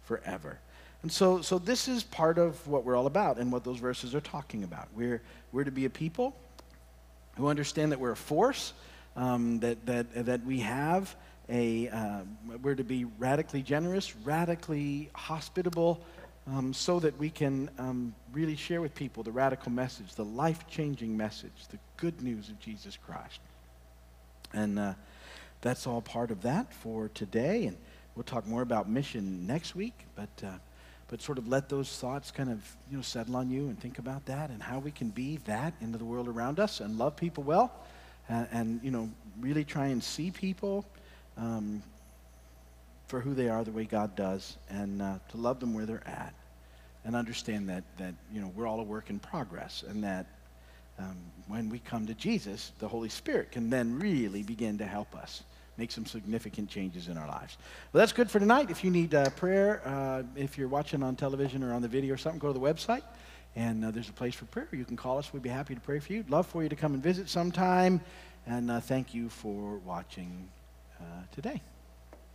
forever. 0.04 0.60
And 1.02 1.12
so, 1.12 1.42
so 1.42 1.58
this 1.58 1.88
is 1.88 2.04
part 2.04 2.38
of 2.38 2.68
what 2.68 2.84
we're 2.84 2.96
all 2.96 3.08
about 3.08 3.38
and 3.38 3.52
what 3.52 3.64
those 3.64 3.80
verses 3.80 4.14
are 4.14 4.22
talking 4.22 4.64
about. 4.64 4.88
We're, 4.96 5.22
we're 5.52 5.64
to 5.64 5.72
be 5.72 5.86
a 5.86 5.90
people 5.90 6.36
who 7.38 7.48
understand 7.48 7.92
that 7.92 8.00
we're 8.00 8.12
a 8.12 8.16
force, 8.16 8.74
um, 9.16 9.60
that, 9.60 9.84
that, 9.86 10.26
that 10.26 10.46
we 10.46 10.60
have 10.60 11.16
a, 11.50 11.90
uh, 11.90 12.20
we're 12.62 12.76
to 12.76 12.84
be 12.84 13.06
radically 13.18 13.62
generous, 13.62 14.16
radically 14.18 15.10
hospitable, 15.14 16.02
um, 16.48 16.74
so 16.74 17.00
that 17.00 17.18
we 17.18 17.30
can 17.30 17.70
um, 17.78 18.14
really 18.32 18.56
share 18.56 18.82
with 18.82 18.96
people 18.96 19.24
the 19.24 19.32
radical 19.32 19.72
message, 19.72 20.16
the 20.16 20.26
life 20.26 20.68
changing 20.70 21.16
message, 21.16 21.52
the 21.70 21.78
good 21.98 22.22
news 22.22 22.50
of 22.50 22.60
Jesus 22.60 22.98
Christ. 22.98 23.40
And 24.54 24.80
uh, 24.80 24.94
that's 25.62 25.88
all 25.88 26.02
part 26.02 26.32
of 26.32 26.41
that 26.41 26.74
for 26.74 27.10
today. 27.13 27.65
And 27.65 27.78
we'll 28.15 28.24
talk 28.24 28.45
more 28.47 28.62
about 28.62 28.89
mission 28.89 29.45
next 29.47 29.76
week, 29.76 29.93
but, 30.15 30.30
uh, 30.43 30.52
but 31.08 31.21
sort 31.21 31.38
of 31.38 31.47
let 31.47 31.69
those 31.69 31.97
thoughts 31.97 32.32
kind 32.32 32.50
of 32.50 32.76
you 32.89 32.97
know, 32.97 33.04
settle 33.04 33.36
on 33.36 33.50
you 33.50 33.67
and 33.67 33.80
think 33.80 34.00
about 34.00 34.26
that 34.26 34.50
and 34.50 34.62
how 34.62 34.80
we 34.80 34.91
can 34.91 35.10
be 35.10 35.38
that 35.45 35.74
into 35.82 35.97
the 35.97 36.06
world 36.06 36.28
around 36.28 36.60
us 36.60 36.80
and 36.80 36.97
love 36.97 37.15
people 37.15 37.43
well 37.43 37.71
and, 38.28 38.47
and 38.52 38.80
you 38.84 38.91
know, 38.91 39.10
really 39.39 39.63
try 39.63 39.88
and 39.88 40.04
see 40.04 40.32
people 40.32 40.86
um, 41.38 41.82
for 43.08 43.19
who 43.19 43.34
they 43.34 43.50
are 43.50 43.63
the 43.63 43.71
way 43.71 43.84
God 43.84 44.15
does 44.15 44.58
and 44.69 45.02
uh, 45.02 45.15
to 45.30 45.38
love 45.38 45.60
them 45.60 45.74
where 45.74 45.86
they're 45.86 46.08
at 46.08 46.34
and 47.04 47.15
understand 47.15 47.69
that, 47.69 47.84
that 47.97 48.13
you 48.34 48.41
know, 48.41 48.52
we're 48.56 48.67
all 48.67 48.80
a 48.80 48.84
work 48.84 49.10
in 49.10 49.19
progress 49.19 49.84
and 49.88 50.04
that 50.04 50.26
um, 51.00 51.17
when 51.47 51.69
we 51.69 51.80
come 51.80 52.06
to 52.08 52.13
Jesus, 52.13 52.71
the 52.80 52.88
Holy 52.88 53.10
Spirit 53.10 53.52
can 53.52 53.69
then 53.69 54.00
really 54.00 54.43
begin 54.43 54.78
to 54.78 54.86
help 54.86 55.15
us 55.15 55.43
make 55.78 55.92
some 55.92 56.06
significant 56.06 56.70
changes 56.70 57.08
in 57.08 57.18
our 57.18 57.28
lives. 57.28 57.58
Well, 57.92 58.00
that's 58.00 58.12
good 58.12 58.30
for 58.30 58.40
tonight. 58.40 58.70
If 58.70 58.84
you 58.84 58.92
need 58.92 59.16
uh, 59.16 59.30
prayer, 59.32 59.82
uh, 59.86 60.24
if 60.36 60.58
you're 60.58 60.68
watching 60.68 61.02
on 61.04 61.16
television 61.16 61.64
or 61.64 61.74
on 61.74 61.82
the 61.82 61.88
video 61.88 62.14
or 62.14 62.18
something, 62.18 62.40
go 62.40 62.48
to 62.48 62.54
the 62.54 62.66
website 62.66 63.04
and 63.56 63.84
uh, 63.84 63.92
there's 63.92 64.10
a 64.10 64.14
place 64.14 64.36
for 64.36 64.46
prayer. 64.46 64.68
You 64.72 64.86
can 64.86 64.98
call 64.98 65.18
us. 65.18 65.34
We'd 65.34 65.44
be 65.44 65.50
happy 65.50 65.76
to 65.76 65.82
pray 65.82 66.00
for 66.00 66.14
you. 66.14 66.24
Love 66.30 66.48
for 66.48 66.64
you 66.64 66.70
to 66.70 66.76
come 66.76 66.94
and 66.94 67.04
visit 67.04 67.30
sometime. 67.30 68.02
And 68.48 68.72
uh, 68.72 68.80
thank 68.80 69.14
you 69.14 69.30
for 69.30 69.78
watching 69.80 70.48
uh, 71.00 71.04
today. 71.34 71.62